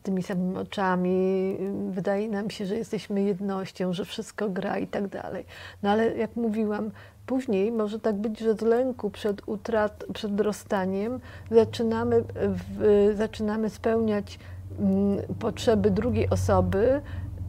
tymi 0.03 0.23
samymi 0.23 0.57
oczami, 0.57 1.57
wydaje 1.91 2.29
nam 2.29 2.51
się, 2.51 2.67
że 2.67 2.77
jesteśmy 2.77 3.23
jednością, 3.23 3.93
że 3.93 4.05
wszystko 4.05 4.49
gra 4.49 4.79
i 4.79 4.87
tak 4.87 5.09
dalej. 5.09 5.45
No 5.83 5.91
ale 5.91 6.17
jak 6.17 6.37
mówiłam, 6.37 6.91
Później 7.29 7.73
może 7.73 8.01
tak 8.01 8.17
być, 8.17 8.39
że 8.39 8.55
z 8.55 8.61
lęku 8.61 9.11
przed 9.11 9.49
utrat, 9.49 10.05
przed 10.15 10.41
rozstaniem 10.41 11.21
zaczynamy, 11.51 12.25
w, 12.35 13.15
zaczynamy 13.17 13.71
spełniać 13.71 14.39
mm, 14.79 15.19
potrzeby 15.39 15.91
drugiej 15.91 16.31
osoby, 16.31 17.01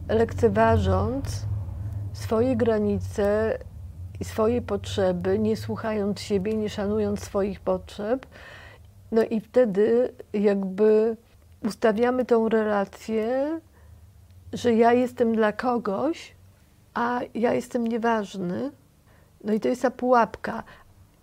lekceważąc 0.08 1.46
swoje 2.12 2.56
granice 2.56 3.58
i 4.20 4.24
swoje 4.24 4.62
potrzeby, 4.62 5.38
nie 5.38 5.56
słuchając 5.56 6.20
siebie, 6.20 6.56
nie 6.56 6.68
szanując 6.68 7.20
swoich 7.20 7.60
potrzeb. 7.60 8.26
No 9.12 9.22
i 9.22 9.40
wtedy 9.40 10.12
jakby 10.32 11.16
ustawiamy 11.64 12.24
tą 12.24 12.48
relację, 12.48 13.60
że 14.52 14.74
ja 14.74 14.92
jestem 14.92 15.34
dla 15.34 15.52
kogoś, 15.52 16.34
a 16.94 17.20
ja 17.34 17.54
jestem 17.54 17.86
nieważny 17.86 18.70
no 19.44 19.52
i 19.52 19.60
to 19.60 19.68
jest 19.68 19.82
ta 19.82 19.90
pułapka. 19.90 20.62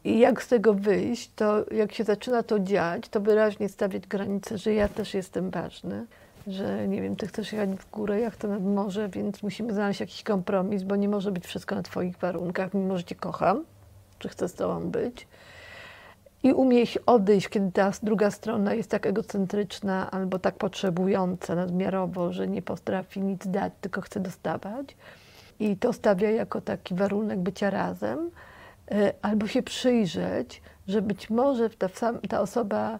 I 0.03 0.19
jak 0.19 0.43
z 0.43 0.47
tego 0.47 0.73
wyjść, 0.73 1.31
to 1.35 1.65
jak 1.71 1.93
się 1.93 2.03
zaczyna 2.03 2.43
to 2.43 2.59
dziać, 2.59 3.09
to 3.09 3.21
wyraźnie 3.21 3.69
stawiać 3.69 4.07
granice, 4.07 4.57
że 4.57 4.73
ja 4.73 4.87
też 4.87 5.13
jestem 5.13 5.49
ważny, 5.49 6.05
że 6.47 6.87
nie 6.87 7.01
wiem, 7.01 7.15
ty 7.15 7.27
chcesz 7.27 7.53
jechać 7.53 7.69
w 7.69 7.89
górę, 7.89 8.19
ja 8.19 8.29
chcę 8.29 8.47
nad 8.47 8.63
morze, 8.63 9.09
więc 9.09 9.43
musimy 9.43 9.73
znaleźć 9.73 9.99
jakiś 9.99 10.23
kompromis, 10.23 10.83
bo 10.83 10.95
nie 10.95 11.09
może 11.09 11.31
być 11.31 11.45
wszystko 11.45 11.75
na 11.75 11.83
twoich 11.83 12.17
warunkach, 12.17 12.73
mimo 12.73 12.97
że 12.97 13.03
cię 13.03 13.15
kocham, 13.15 13.63
czy 14.19 14.29
chcę 14.29 14.49
z 14.49 14.53
tobą 14.53 14.89
być. 14.89 15.27
I 16.43 16.53
umieć 16.53 16.97
odejść, 17.05 17.49
kiedy 17.49 17.71
ta 17.71 17.91
druga 18.03 18.31
strona 18.31 18.73
jest 18.73 18.89
tak 18.89 19.05
egocentryczna 19.05 20.11
albo 20.11 20.39
tak 20.39 20.55
potrzebująca 20.55 21.55
nadmiarowo, 21.55 22.33
że 22.33 22.47
nie 22.47 22.61
potrafi 22.61 23.21
nic 23.21 23.47
dać, 23.47 23.73
tylko 23.81 24.01
chce 24.01 24.19
dostawać 24.19 24.95
i 25.59 25.77
to 25.77 25.93
stawia 25.93 26.31
jako 26.31 26.61
taki 26.61 26.95
warunek 26.95 27.39
bycia 27.39 27.69
razem, 27.69 28.31
e, 28.91 29.13
albo 29.21 29.47
się 29.47 29.63
przyjrzeć, 29.63 30.61
że 30.87 31.01
być 31.01 31.29
może 31.29 31.69
ta, 31.69 31.89
ta 32.29 32.41
osoba 32.41 32.99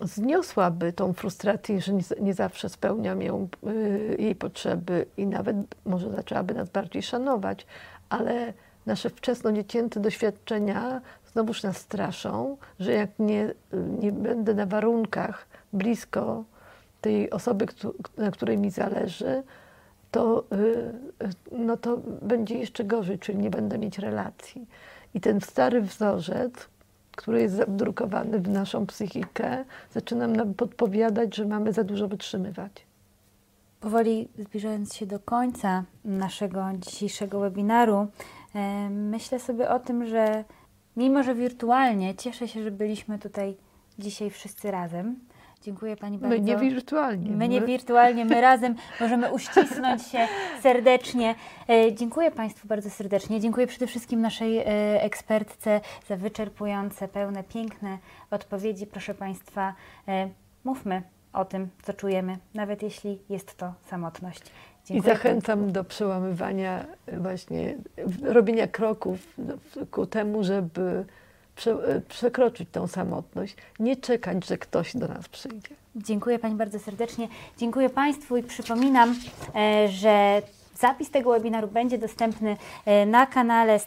zniosłaby 0.00 0.92
tą 0.92 1.12
frustrację, 1.12 1.80
że 1.80 1.92
nie, 1.92 2.02
nie 2.20 2.34
zawsze 2.34 2.68
spełniam 2.68 3.22
ją, 3.22 3.48
y, 3.68 4.16
jej 4.18 4.34
potrzeby 4.34 5.06
i 5.16 5.26
nawet 5.26 5.56
może 5.84 6.10
zaczęłaby 6.10 6.54
nas 6.54 6.70
bardziej 6.70 7.02
szanować, 7.02 7.66
ale 8.08 8.52
nasze 8.86 9.10
wczesno-dziecięce 9.10 10.00
doświadczenia 10.00 11.00
znowuż 11.32 11.62
nas 11.62 11.76
straszą, 11.76 12.56
że 12.80 12.92
jak 12.92 13.10
nie, 13.18 13.54
nie 14.00 14.12
będę 14.12 14.54
na 14.54 14.66
warunkach 14.66 15.46
blisko 15.72 16.44
tej 17.00 17.30
osoby, 17.30 17.66
na 18.16 18.30
której 18.30 18.58
mi 18.58 18.70
zależy, 18.70 19.42
to, 20.10 20.44
y, 20.52 20.92
no 21.52 21.76
to 21.76 21.98
będzie 22.22 22.58
jeszcze 22.58 22.84
gorzej, 22.84 23.18
czyli 23.18 23.38
nie 23.38 23.50
będę 23.50 23.78
mieć 23.78 23.98
relacji. 23.98 24.66
I 25.14 25.20
ten 25.20 25.40
stary 25.40 25.82
wzorzec, 25.82 26.52
który 27.16 27.42
jest 27.42 27.56
wdrukowany 27.56 28.40
w 28.40 28.48
naszą 28.48 28.86
psychikę, 28.86 29.64
zaczyna 29.94 30.26
nam 30.26 30.54
podpowiadać, 30.54 31.36
że 31.36 31.44
mamy 31.44 31.72
za 31.72 31.84
dużo 31.84 32.08
wytrzymywać. 32.08 32.72
Powoli 33.80 34.28
zbliżając 34.38 34.94
się 34.94 35.06
do 35.06 35.18
końca 35.18 35.84
naszego 36.04 36.64
dzisiejszego 36.78 37.40
webinaru, 37.40 38.06
e, 38.54 38.90
myślę 38.90 39.40
sobie 39.40 39.70
o 39.70 39.78
tym, 39.78 40.06
że 40.06 40.44
mimo, 40.96 41.22
że 41.22 41.34
wirtualnie, 41.34 42.14
cieszę 42.14 42.48
się, 42.48 42.62
że 42.62 42.70
byliśmy 42.70 43.18
tutaj 43.18 43.56
dzisiaj 43.98 44.30
wszyscy 44.30 44.70
razem. 44.70 45.16
Dziękuję 45.62 45.96
Pani 45.96 46.18
bardzo. 46.18 46.36
My 46.36 46.42
nie 46.42 46.56
wirtualnie. 46.56 47.30
My 47.30 47.48
nie 47.48 47.60
wirtualnie, 47.60 48.24
my 48.24 48.40
razem 48.50 48.74
możemy 49.00 49.32
uścisnąć 49.32 50.06
się 50.06 50.28
serdecznie. 50.62 51.34
E, 51.68 51.94
dziękuję 51.94 52.30
Państwu 52.30 52.68
bardzo 52.68 52.90
serdecznie. 52.90 53.40
Dziękuję 53.40 53.66
przede 53.66 53.86
wszystkim 53.86 54.20
naszej 54.20 54.58
e, 54.58 54.64
ekspertce 55.02 55.80
za 56.08 56.16
wyczerpujące, 56.16 57.08
pełne, 57.08 57.44
piękne 57.44 57.98
odpowiedzi. 58.30 58.86
Proszę 58.86 59.14
Państwa, 59.14 59.74
e, 60.08 60.28
mówmy 60.64 61.02
o 61.32 61.44
tym, 61.44 61.68
co 61.82 61.92
czujemy, 61.92 62.38
nawet 62.54 62.82
jeśli 62.82 63.18
jest 63.28 63.56
to 63.56 63.74
samotność. 63.86 64.42
Dziękuję 64.84 65.12
I 65.12 65.16
zachęcam 65.16 65.58
Państwu. 65.58 65.72
do 65.72 65.84
przełamywania 65.84 66.86
właśnie, 67.18 67.76
robienia 68.22 68.66
kroków 68.66 69.36
ku 69.90 70.06
temu, 70.06 70.44
żeby 70.44 71.04
przekroczyć 72.08 72.68
tą 72.72 72.86
samotność, 72.86 73.56
nie 73.78 73.96
czekać, 73.96 74.46
że 74.46 74.58
ktoś 74.58 74.96
do 74.96 75.08
nas 75.08 75.28
przyjdzie. 75.28 75.74
Dziękuję 75.96 76.38
Pani 76.38 76.54
bardzo 76.54 76.78
serdecznie. 76.78 77.28
Dziękuję 77.58 77.90
Państwu 77.90 78.36
i 78.36 78.42
przypominam, 78.42 79.14
e, 79.54 79.88
że 79.88 80.42
Zapis 80.74 81.10
tego 81.10 81.30
webinaru 81.30 81.68
będzie 81.68 81.98
dostępny 81.98 82.56
e, 82.86 83.06
na 83.06 83.26
kanale 83.26 83.80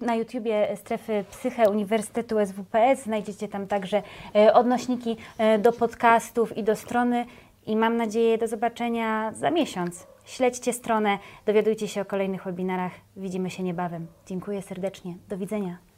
na 0.00 0.14
YouTubie 0.14 0.76
Strefy 0.76 1.24
Psyche 1.30 1.70
Uniwersytetu 1.70 2.36
SWPS. 2.46 3.02
Znajdziecie 3.04 3.48
tam 3.48 3.66
także 3.66 4.02
e, 4.34 4.54
odnośniki 4.54 5.16
do 5.58 5.72
podcastów 5.72 6.56
i 6.56 6.62
do 6.64 6.76
strony 6.76 7.26
i 7.66 7.76
mam 7.76 7.96
nadzieję 7.96 8.38
do 8.38 8.48
zobaczenia 8.48 9.32
za 9.32 9.50
miesiąc. 9.50 10.06
Śledźcie 10.24 10.72
stronę, 10.72 11.18
dowiadujcie 11.46 11.88
się 11.88 12.00
o 12.00 12.04
kolejnych 12.04 12.44
webinarach. 12.44 12.92
Widzimy 13.16 13.50
się 13.50 13.62
niebawem. 13.62 14.06
Dziękuję 14.26 14.62
serdecznie. 14.62 15.14
Do 15.28 15.36
widzenia. 15.38 15.89